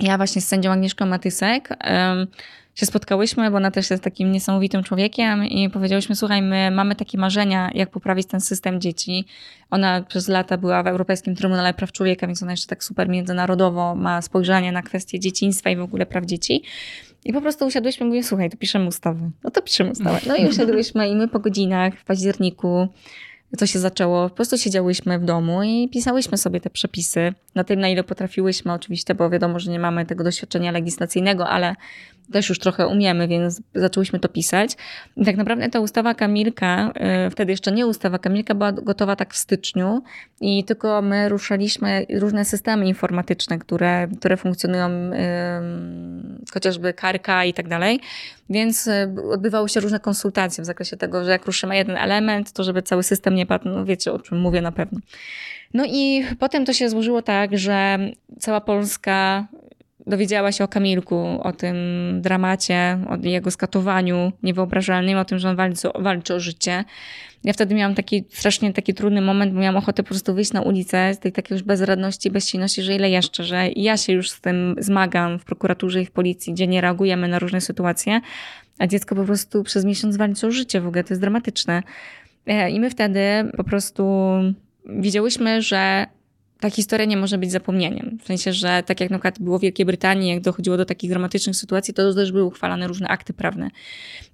ja 0.00 0.16
właśnie 0.16 0.42
z 0.42 0.48
sędzią 0.48 0.70
Agnieszką 0.70 1.06
Matysek 1.06 1.68
um, 1.68 2.26
się 2.74 2.86
spotkałyśmy, 2.86 3.50
bo 3.50 3.56
ona 3.56 3.70
też 3.70 3.90
jest 3.90 4.02
takim 4.02 4.32
niesamowitym 4.32 4.82
człowiekiem 4.82 5.44
i 5.44 5.70
powiedziałyśmy, 5.70 6.16
słuchaj, 6.16 6.42
my 6.42 6.70
mamy 6.70 6.94
takie 6.94 7.18
marzenia, 7.18 7.70
jak 7.74 7.90
poprawić 7.90 8.26
ten 8.26 8.40
system 8.40 8.80
dzieci. 8.80 9.24
Ona 9.70 10.02
przez 10.02 10.28
lata 10.28 10.56
była 10.56 10.82
w 10.82 10.86
Europejskim 10.86 11.34
Trybunale 11.34 11.74
Praw 11.74 11.92
Człowieka, 11.92 12.26
więc 12.26 12.42
ona 12.42 12.50
jeszcze 12.50 12.66
tak 12.66 12.84
super 12.84 13.08
międzynarodowo 13.08 13.94
ma 13.94 14.22
spojrzenie 14.22 14.72
na 14.72 14.82
kwestie 14.82 15.20
dzieciństwa 15.20 15.70
i 15.70 15.76
w 15.76 15.80
ogóle 15.80 16.06
praw 16.06 16.24
dzieci. 16.24 16.62
I 17.24 17.32
po 17.32 17.40
prostu 17.40 17.66
usiadłyśmy 17.66 18.06
i 18.06 18.08
mówię, 18.08 18.22
słuchaj, 18.22 18.50
to 18.50 18.56
piszemy 18.56 18.86
ustawę. 18.86 19.30
No 19.44 19.50
to 19.50 19.62
piszemy 19.62 19.90
ustawę. 19.90 20.20
No 20.26 20.36
i 20.36 20.46
usiadłyśmy 20.46 21.08
i 21.08 21.16
my 21.16 21.28
po 21.28 21.38
godzinach 21.38 21.94
w 21.94 22.04
październiku 22.04 22.88
to 23.58 23.66
się 23.66 23.78
zaczęło. 23.78 24.28
Po 24.28 24.36
prostu 24.36 24.58
siedziałyśmy 24.58 25.18
w 25.18 25.24
domu 25.24 25.62
i 25.62 25.88
pisałyśmy 25.92 26.38
sobie 26.38 26.60
te 26.60 26.70
przepisy 26.70 27.34
na 27.54 27.64
tym, 27.64 27.80
na 27.80 27.88
ile 27.88 28.04
potrafiłyśmy, 28.04 28.72
oczywiście, 28.72 29.14
bo 29.14 29.30
wiadomo, 29.30 29.58
że 29.60 29.70
nie 29.70 29.78
mamy 29.78 30.06
tego 30.06 30.24
doświadczenia 30.24 30.72
legislacyjnego, 30.72 31.48
ale 31.48 31.74
też 32.32 32.48
już 32.48 32.58
trochę 32.58 32.86
umiemy, 32.86 33.28
więc 33.28 33.62
zaczęłyśmy 33.74 34.20
to 34.20 34.28
pisać. 34.28 34.76
I 35.16 35.24
tak 35.24 35.36
naprawdę 35.36 35.68
ta 35.68 35.80
ustawa 35.80 36.14
Kamilka, 36.14 36.92
y, 37.26 37.30
wtedy 37.30 37.52
jeszcze 37.52 37.72
nie 37.72 37.86
ustawa 37.86 38.18
Kamilka, 38.18 38.54
była 38.54 38.72
gotowa 38.72 39.16
tak 39.16 39.34
w 39.34 39.36
styczniu 39.36 40.02
i 40.40 40.64
tylko 40.64 41.02
my 41.02 41.28
ruszaliśmy 41.28 42.06
różne 42.14 42.44
systemy 42.44 42.86
informatyczne, 42.86 43.58
które, 43.58 44.08
które 44.18 44.36
funkcjonują, 44.36 44.88
chociażby 46.54 46.92
karka 46.94 47.44
i 47.44 47.54
tak 47.54 47.68
dalej. 47.68 48.00
Więc 48.50 48.86
y, 48.86 49.14
odbywały 49.30 49.68
się 49.68 49.80
różne 49.80 50.00
konsultacje 50.00 50.62
w 50.62 50.66
zakresie 50.66 50.96
tego, 50.96 51.24
że 51.24 51.30
jak 51.30 51.46
ruszymy 51.46 51.76
jeden 51.76 51.96
element, 51.96 52.52
to 52.52 52.64
żeby 52.64 52.82
cały 52.82 53.02
system 53.02 53.34
nie 53.34 53.46
padł, 53.46 53.68
no 53.68 53.84
wiecie 53.84 54.12
o 54.12 54.18
czym 54.18 54.40
mówię 54.40 54.62
na 54.62 54.72
pewno. 54.72 55.00
No 55.74 55.84
i 55.86 56.24
potem 56.38 56.64
to 56.64 56.72
się 56.72 56.88
złożyło 56.88 57.22
tak, 57.22 57.58
że 57.58 57.98
cała 58.38 58.60
Polska 58.60 59.46
dowiedziała 60.08 60.52
się 60.52 60.64
o 60.64 60.68
Kamilku, 60.68 61.40
o 61.42 61.52
tym 61.52 61.76
dramacie, 62.20 62.98
o 63.08 63.26
jego 63.26 63.50
skatowaniu 63.50 64.32
niewyobrażalnym, 64.42 65.18
o 65.18 65.24
tym, 65.24 65.38
że 65.38 65.50
on 65.50 65.56
walczy, 65.56 65.88
walczy 65.98 66.34
o 66.34 66.40
życie. 66.40 66.84
Ja 67.44 67.52
wtedy 67.52 67.74
miałam 67.74 67.94
taki 67.94 68.24
strasznie 68.28 68.72
taki 68.72 68.94
trudny 68.94 69.20
moment, 69.20 69.52
bo 69.52 69.60
miałam 69.60 69.76
ochotę 69.76 70.02
po 70.02 70.08
prostu 70.08 70.34
wyjść 70.34 70.52
na 70.52 70.62
ulicę 70.62 71.14
z 71.14 71.18
tej 71.18 71.32
takiej 71.32 71.54
już 71.54 71.62
bezradności, 71.62 72.30
bezsilności, 72.30 72.82
że 72.82 72.94
ile 72.94 73.10
jeszcze, 73.10 73.44
że 73.44 73.68
ja 73.76 73.96
się 73.96 74.12
już 74.12 74.30
z 74.30 74.40
tym 74.40 74.74
zmagam 74.78 75.38
w 75.38 75.44
prokuraturze 75.44 76.02
i 76.02 76.06
w 76.06 76.10
policji, 76.10 76.52
gdzie 76.52 76.66
nie 76.66 76.80
reagujemy 76.80 77.28
na 77.28 77.38
różne 77.38 77.60
sytuacje, 77.60 78.20
a 78.78 78.86
dziecko 78.86 79.14
po 79.14 79.24
prostu 79.24 79.62
przez 79.62 79.84
miesiąc 79.84 80.16
walczy 80.16 80.46
o 80.46 80.50
życie 80.50 80.80
w 80.80 80.86
ogóle, 80.86 81.04
to 81.04 81.14
jest 81.14 81.20
dramatyczne. 81.20 81.82
E, 82.46 82.70
I 82.70 82.80
my 82.80 82.90
wtedy 82.90 83.20
po 83.56 83.64
prostu 83.64 84.32
widziałyśmy, 84.86 85.62
że 85.62 86.06
ta 86.60 86.70
historia 86.70 87.06
nie 87.06 87.16
może 87.16 87.38
być 87.38 87.52
zapomnieniem. 87.52 88.18
W 88.22 88.26
sensie, 88.26 88.52
że 88.52 88.82
tak 88.86 89.00
jak 89.00 89.10
na 89.10 89.16
przykład 89.18 89.38
było 89.38 89.58
w 89.58 89.62
Wielkiej 89.62 89.86
Brytanii, 89.86 90.30
jak 90.30 90.40
dochodziło 90.40 90.76
do 90.76 90.84
takich 90.84 91.10
dramatycznych 91.10 91.56
sytuacji, 91.56 91.94
to 91.94 92.14
też 92.14 92.32
były 92.32 92.44
uchwalane 92.44 92.88
różne 92.88 93.08
akty 93.08 93.32
prawne. 93.32 93.70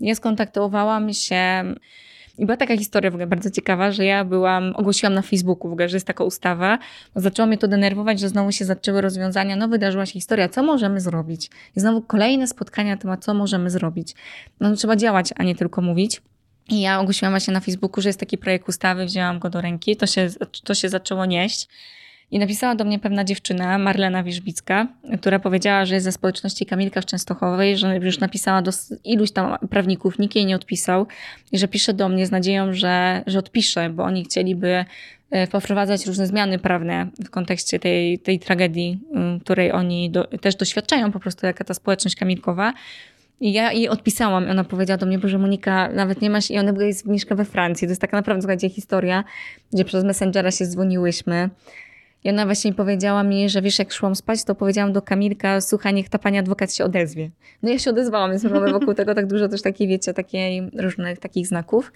Ja 0.00 0.14
skontaktowałam 0.14 1.12
się 1.12 1.64
i 2.38 2.46
była 2.46 2.56
taka 2.56 2.76
historia 2.76 3.10
w 3.10 3.14
ogóle 3.14 3.26
bardzo 3.26 3.50
ciekawa, 3.50 3.92
że 3.92 4.04
ja 4.04 4.24
byłam, 4.24 4.72
ogłosiłam 4.76 5.14
na 5.14 5.22
Facebooku 5.22 5.68
w 5.68 5.72
ogóle, 5.72 5.88
że 5.88 5.96
jest 5.96 6.06
taka 6.06 6.24
ustawa. 6.24 6.78
Zaczęło 7.16 7.46
mnie 7.46 7.58
to 7.58 7.68
denerwować, 7.68 8.20
że 8.20 8.28
znowu 8.28 8.52
się 8.52 8.64
zaczęły 8.64 9.00
rozwiązania, 9.00 9.56
no 9.56 9.68
wydarzyła 9.68 10.06
się 10.06 10.12
historia, 10.12 10.48
co 10.48 10.62
możemy 10.62 11.00
zrobić? 11.00 11.50
I 11.76 11.80
znowu 11.80 12.02
kolejne 12.02 12.46
spotkania 12.46 12.90
na 12.94 13.00
temat, 13.00 13.24
co 13.24 13.34
możemy 13.34 13.70
zrobić. 13.70 14.14
No 14.60 14.76
trzeba 14.76 14.96
działać, 14.96 15.30
a 15.36 15.42
nie 15.42 15.54
tylko 15.54 15.82
mówić. 15.82 16.22
I 16.68 16.80
ja 16.80 17.00
ogłosiłam 17.00 17.32
właśnie 17.32 17.54
na 17.54 17.60
Facebooku, 17.60 18.02
że 18.02 18.08
jest 18.08 18.20
taki 18.20 18.38
projekt 18.38 18.68
ustawy, 18.68 19.06
wzięłam 19.06 19.38
go 19.38 19.50
do 19.50 19.60
ręki, 19.60 19.96
to 19.96 20.06
się, 20.06 20.28
to 20.64 20.74
się 20.74 20.88
zaczęło 20.88 21.26
nieść. 21.26 21.68
I 22.34 22.38
napisała 22.38 22.74
do 22.74 22.84
mnie 22.84 22.98
pewna 22.98 23.24
dziewczyna, 23.24 23.78
Marlena 23.78 24.22
Wierzbicka, 24.22 24.86
która 25.20 25.38
powiedziała, 25.38 25.84
że 25.84 25.94
jest 25.94 26.04
ze 26.04 26.12
społeczności 26.12 26.66
Kamilka 26.66 27.00
w 27.00 27.04
Częstochowej, 27.06 27.76
że 27.76 27.96
już 27.96 28.18
napisała 28.18 28.62
do 28.62 28.70
iluś 29.04 29.30
tam 29.30 29.58
prawników, 29.70 30.18
nikt 30.18 30.36
jej 30.36 30.46
nie 30.46 30.56
odpisał 30.56 31.06
i 31.52 31.58
że 31.58 31.68
pisze 31.68 31.92
do 31.92 32.08
mnie 32.08 32.26
z 32.26 32.30
nadzieją, 32.30 32.72
że, 32.72 33.22
że 33.26 33.38
odpisze, 33.38 33.90
bo 33.90 34.02
oni 34.02 34.24
chcieliby 34.24 34.84
e, 35.30 35.46
poprowadzać 35.46 36.06
różne 36.06 36.26
zmiany 36.26 36.58
prawne 36.58 37.06
w 37.24 37.30
kontekście 37.30 37.78
tej, 37.78 38.18
tej 38.18 38.38
tragedii, 38.38 38.98
której 39.44 39.72
oni 39.72 40.10
do, 40.10 40.24
też 40.24 40.54
doświadczają 40.56 41.12
po 41.12 41.20
prostu, 41.20 41.46
jaka 41.46 41.64
ta 41.64 41.74
społeczność 41.74 42.16
kamilkowa. 42.16 42.72
I 43.40 43.52
ja 43.52 43.72
jej 43.72 43.88
odpisałam. 43.88 44.50
Ona 44.50 44.64
powiedziała 44.64 44.98
do 44.98 45.06
mnie, 45.06 45.18
że 45.24 45.38
Monika, 45.38 45.88
nawet 45.88 46.22
nie 46.22 46.30
masz... 46.30 46.50
I 46.50 46.58
ona 46.58 46.84
jest 46.84 47.06
mieszka 47.06 47.34
we 47.34 47.44
Francji. 47.44 47.86
To 47.86 47.90
jest 47.90 48.00
taka 48.00 48.16
naprawdę, 48.16 48.42
słuchajcie, 48.42 48.68
historia, 48.68 49.24
gdzie 49.72 49.84
przez 49.84 50.04
Messengera 50.04 50.50
się 50.50 50.66
dzwoniłyśmy. 50.66 51.50
I 52.24 52.30
ona 52.30 52.44
właśnie 52.44 52.72
powiedziała 52.72 53.22
mi, 53.22 53.48
że 53.48 53.62
wiesz, 53.62 53.78
jak 53.78 53.92
szłam 53.92 54.14
spać, 54.14 54.44
to 54.44 54.54
powiedziałam 54.54 54.92
do 54.92 55.02
Kamilka, 55.02 55.60
słuchaj, 55.60 55.94
niech 55.94 56.08
ta 56.08 56.18
pani 56.18 56.38
adwokat 56.38 56.74
się 56.74 56.84
odezwie. 56.84 57.30
No 57.62 57.70
ja 57.70 57.78
się 57.78 57.90
odezwałam, 57.90 58.30
więc 58.30 58.44
mamy 58.44 58.72
wokół 58.72 58.94
tego 58.94 59.14
tak 59.14 59.26
dużo 59.26 59.48
też 59.48 59.62
takiej, 59.62 59.88
wiecie, 59.88 60.14
takiej 60.14 60.62
różnych 60.78 61.18
takich 61.18 61.46
znaków. 61.46 61.92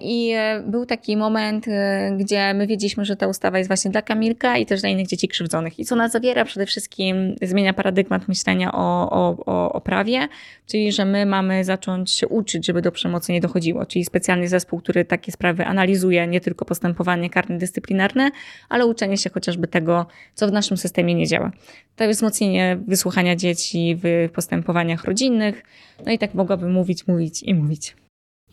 I 0.00 0.32
e, 0.36 0.62
był 0.66 0.86
taki 0.86 1.16
moment, 1.16 1.68
e, 1.68 2.16
gdzie 2.18 2.54
my 2.54 2.66
wiedzieliśmy, 2.66 3.04
że 3.04 3.16
ta 3.16 3.26
ustawa 3.26 3.58
jest 3.58 3.68
właśnie 3.68 3.90
dla 3.90 4.02
Kamilka 4.02 4.56
i 4.56 4.66
też 4.66 4.80
dla 4.80 4.88
innych 4.88 5.06
dzieci 5.06 5.28
krzywdzonych. 5.28 5.78
I 5.78 5.84
co 5.84 5.94
ona 5.94 6.08
zawiera? 6.08 6.44
Przede 6.44 6.66
wszystkim 6.66 7.36
zmienia 7.42 7.72
paradygmat 7.72 8.28
myślenia 8.28 8.72
o, 8.72 9.10
o, 9.10 9.36
o, 9.46 9.72
o 9.72 9.80
prawie, 9.80 10.28
czyli 10.66 10.92
że 10.92 11.04
my 11.04 11.26
mamy 11.26 11.64
zacząć 11.64 12.10
się 12.10 12.28
uczyć, 12.28 12.66
żeby 12.66 12.82
do 12.82 12.92
przemocy 12.92 13.32
nie 13.32 13.40
dochodziło. 13.40 13.86
Czyli 13.86 14.04
specjalny 14.04 14.48
zespół, 14.48 14.80
który 14.80 15.04
takie 15.04 15.32
sprawy 15.32 15.64
analizuje, 15.64 16.26
nie 16.26 16.40
tylko 16.40 16.64
postępowanie 16.64 17.30
karne 17.30 17.58
dyscyplinarne, 17.58 18.30
ale 18.68 18.86
uczenie 18.86 19.16
się 19.16 19.30
chociażby 19.30 19.67
tego, 19.68 20.06
co 20.34 20.48
w 20.48 20.52
naszym 20.52 20.76
systemie 20.76 21.14
nie 21.14 21.26
działa. 21.26 21.52
To 21.96 22.08
wzmocnienie 22.08 22.78
wysłuchania 22.86 23.36
dzieci 23.36 23.98
w 24.02 24.30
postępowaniach 24.32 25.04
rodzinnych. 25.04 25.62
No 26.06 26.12
i 26.12 26.18
tak 26.18 26.34
mogłabym 26.34 26.72
mówić, 26.72 27.06
mówić 27.06 27.42
i 27.42 27.54
mówić. 27.54 27.96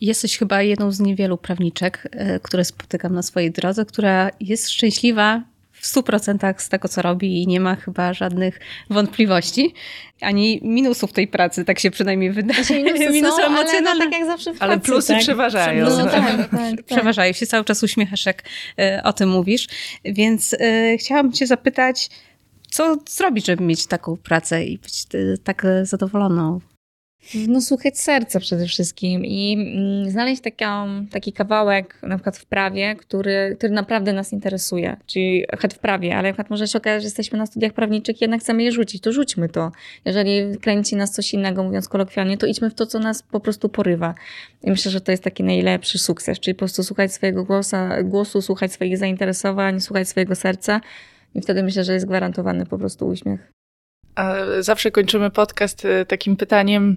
Jesteś 0.00 0.38
chyba 0.38 0.62
jedną 0.62 0.92
z 0.92 1.00
niewielu 1.00 1.38
prawniczek, 1.38 2.08
e, 2.10 2.40
które 2.40 2.64
spotykam 2.64 3.14
na 3.14 3.22
swojej 3.22 3.50
drodze, 3.50 3.84
która 3.84 4.30
jest 4.40 4.70
szczęśliwa 4.70 5.42
100% 5.86 6.54
z 6.58 6.68
tego, 6.68 6.88
co 6.88 7.02
robi 7.02 7.42
i 7.42 7.46
nie 7.46 7.60
ma 7.60 7.76
chyba 7.76 8.14
żadnych 8.14 8.60
wątpliwości, 8.90 9.74
ani 10.20 10.60
minusów 10.62 11.12
tej 11.12 11.28
pracy, 11.28 11.64
tak 11.64 11.78
się 11.78 11.90
przynajmniej 11.90 12.30
wydaje. 12.30 12.64
Znaczy 12.64 12.82
minusy, 12.82 13.10
minusy 13.18 13.36
są, 13.36 13.46
emocjonalne. 13.46 13.90
Ale, 13.90 14.04
no, 14.04 14.10
tak 14.10 14.20
jak 14.20 14.28
zawsze 14.28 14.54
w 14.54 14.58
pracy, 14.58 14.72
ale 14.72 14.80
plusy 14.80 15.12
tak? 15.12 15.22
przeważają. 15.22 15.88
No, 15.88 16.04
tak, 16.04 16.12
tak, 16.12 16.50
tak, 16.50 16.82
Przeważają 16.82 17.32
się, 17.32 17.46
cały 17.46 17.64
czas 17.64 17.82
uśmiechasz, 17.82 18.26
jak 18.26 18.42
e, 18.78 19.00
o 19.04 19.12
tym 19.12 19.28
mówisz. 19.28 19.66
Więc 20.04 20.52
y, 20.52 20.96
chciałam 21.00 21.32
cię 21.32 21.46
zapytać, 21.46 22.10
co 22.70 22.96
zrobić, 23.08 23.46
żeby 23.46 23.64
mieć 23.64 23.86
taką 23.86 24.16
pracę 24.16 24.64
i 24.64 24.78
być 24.78 25.04
y, 25.14 25.38
tak 25.44 25.66
zadowoloną? 25.82 26.60
No, 27.34 27.60
słuchać 27.60 27.98
serca 27.98 28.40
przede 28.40 28.66
wszystkim 28.66 29.24
i 29.24 29.52
mm, 29.52 30.10
znaleźć 30.10 30.42
taką, 30.42 31.06
taki 31.10 31.32
kawałek 31.32 31.98
na 32.02 32.16
przykład 32.16 32.36
w 32.36 32.46
prawie, 32.46 32.96
który, 32.96 33.54
który 33.58 33.72
naprawdę 33.72 34.12
nas 34.12 34.32
interesuje, 34.32 34.96
czyli 35.06 35.44
het 35.58 35.74
w 35.74 35.78
prawie, 35.78 36.16
ale 36.16 36.28
przykład 36.28 36.50
może 36.50 36.68
się 36.68 36.78
okazać, 36.78 37.02
że 37.02 37.06
jesteśmy 37.06 37.38
na 37.38 37.46
studiach 37.46 37.72
prawniczych 37.72 38.20
i 38.20 38.24
jednak 38.24 38.40
chcemy 38.40 38.62
je 38.62 38.72
rzucić, 38.72 39.02
to 39.02 39.12
rzućmy 39.12 39.48
to. 39.48 39.72
Jeżeli 40.04 40.58
kręci 40.58 40.96
nas 40.96 41.12
coś 41.12 41.34
innego, 41.34 41.62
mówiąc 41.62 41.88
kolokwialnie, 41.88 42.38
to 42.38 42.46
idźmy 42.46 42.70
w 42.70 42.74
to, 42.74 42.86
co 42.86 42.98
nas 42.98 43.22
po 43.22 43.40
prostu 43.40 43.68
porywa. 43.68 44.14
I 44.62 44.70
myślę, 44.70 44.90
że 44.90 45.00
to 45.00 45.10
jest 45.10 45.22
taki 45.22 45.44
najlepszy 45.44 45.98
sukces, 45.98 46.40
czyli 46.40 46.54
po 46.54 46.58
prostu 46.58 46.82
słuchać 46.82 47.12
swojego 47.12 47.44
głosa, 47.44 48.02
głosu, 48.02 48.42
słuchać 48.42 48.72
swoich 48.72 48.98
zainteresowań, 48.98 49.80
słuchać 49.80 50.08
swojego 50.08 50.34
serca 50.34 50.80
i 51.34 51.40
wtedy 51.40 51.62
myślę, 51.62 51.84
że 51.84 51.94
jest 51.94 52.06
gwarantowany 52.06 52.66
po 52.66 52.78
prostu 52.78 53.08
uśmiech. 53.08 53.55
Zawsze 54.60 54.90
kończymy 54.90 55.30
podcast 55.30 55.84
e, 55.84 56.06
takim 56.06 56.36
pytaniem 56.36 56.96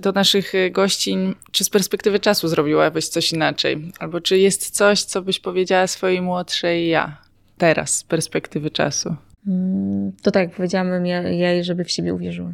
do 0.00 0.12
naszych 0.12 0.54
e, 0.54 0.70
gości, 0.70 1.16
czy 1.52 1.64
z 1.64 1.70
perspektywy 1.70 2.20
czasu 2.20 2.48
zrobiłabyś 2.48 3.08
coś 3.08 3.32
inaczej? 3.32 3.92
Albo 3.98 4.20
czy 4.20 4.38
jest 4.38 4.70
coś, 4.70 5.02
co 5.02 5.22
byś 5.22 5.40
powiedziała 5.40 5.86
swojej 5.86 6.22
młodszej 6.22 6.88
ja 6.88 7.16
teraz 7.58 7.96
z 7.96 8.04
perspektywy 8.04 8.70
czasu? 8.70 9.16
Mm, 9.46 10.12
to 10.22 10.30
tak, 10.30 10.50
powiedziałabym 10.50 11.06
jej, 11.06 11.64
żeby 11.64 11.84
w 11.84 11.90
siebie 11.90 12.14
uwierzyła. 12.14 12.52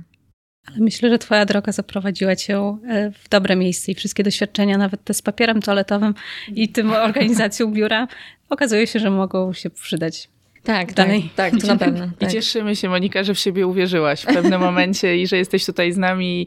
Ale 0.67 0.77
myślę, 0.79 1.11
że 1.11 1.19
Twoja 1.19 1.47
droga 1.47 1.73
zaprowadziła 1.73 2.37
Cię 2.37 2.79
e, 2.89 3.11
w 3.11 3.29
dobre 3.29 3.57
miejsce 3.57 3.93
i 3.93 3.95
wszystkie 3.95 4.23
doświadczenia, 4.23 4.79
nawet 4.79 5.05
te 5.05 5.15
z 5.15 5.23
papierem 5.23 5.63
toaletowym 5.63 6.15
i 6.49 6.69
tym 6.69 6.93
organizacją 7.09 7.73
biura, 7.73 8.09
okazuje 8.49 8.87
się, 8.87 8.99
że 8.99 9.11
mogą 9.11 9.53
się 9.53 9.71
przydać 9.71 10.29
tak, 10.65 10.93
dalej. 10.93 11.31
Tak, 11.37 11.53
tak, 11.53 11.61
to 11.61 11.67
na 11.67 11.77
pewno. 11.87 12.09
Tak. 12.19 12.29
I 12.29 12.33
cieszymy 12.33 12.77
się, 12.77 12.89
Monika, 12.89 13.25
że 13.25 13.35
w 13.35 13.39
siebie 13.39 13.67
uwierzyłaś 13.67 14.23
w 14.23 14.27
pewnym 14.27 14.61
momencie 14.69 15.17
i 15.17 15.27
że 15.27 15.37
jesteś 15.37 15.67
tutaj 15.67 15.93
z 15.93 15.97
nami 15.97 16.47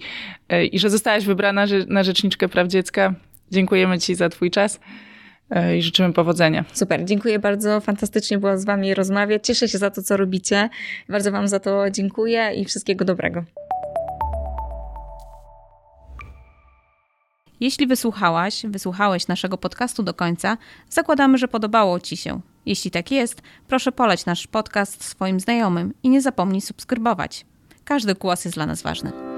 e, 0.49 0.65
i 0.65 0.79
że 0.79 0.89
zostałaś 0.89 1.25
wybrana 1.25 1.65
na 1.87 2.03
Rzeczniczkę 2.03 2.49
Praw 2.49 2.67
Dziecka. 2.67 3.13
Dziękujemy 3.51 3.99
Ci 3.99 4.15
za 4.15 4.29
Twój 4.29 4.51
czas 4.51 4.79
e, 5.49 5.77
i 5.77 5.81
życzymy 5.81 6.13
powodzenia. 6.13 6.65
Super, 6.73 7.05
dziękuję 7.05 7.39
bardzo. 7.39 7.81
Fantastycznie 7.81 8.37
było 8.37 8.57
z 8.57 8.65
Wami 8.65 8.93
rozmawiać. 8.93 9.45
Cieszę 9.47 9.67
się 9.67 9.77
za 9.77 9.89
to, 9.89 10.03
co 10.03 10.17
robicie. 10.17 10.69
Bardzo 11.09 11.31
Wam 11.31 11.47
za 11.47 11.59
to 11.59 11.89
dziękuję 11.91 12.51
i 12.55 12.65
wszystkiego 12.65 13.05
dobrego. 13.05 13.43
Jeśli 17.59 17.87
wysłuchałaś, 17.87 18.65
wysłuchałeś 18.65 19.27
naszego 19.27 19.57
podcastu 19.57 20.03
do 20.03 20.13
końca, 20.13 20.57
zakładamy, 20.89 21.37
że 21.37 21.47
podobało 21.47 21.99
Ci 21.99 22.17
się. 22.17 22.41
Jeśli 22.65 22.91
tak 22.91 23.11
jest, 23.11 23.41
proszę 23.67 23.91
poleć 23.91 24.25
nasz 24.25 24.47
podcast 24.47 25.03
swoim 25.03 25.39
znajomym 25.39 25.93
i 26.03 26.09
nie 26.09 26.21
zapomnij 26.21 26.61
subskrybować. 26.61 27.45
Każdy 27.83 28.15
głos 28.15 28.45
jest 28.45 28.57
dla 28.57 28.65
nas 28.65 28.81
ważny. 28.81 29.32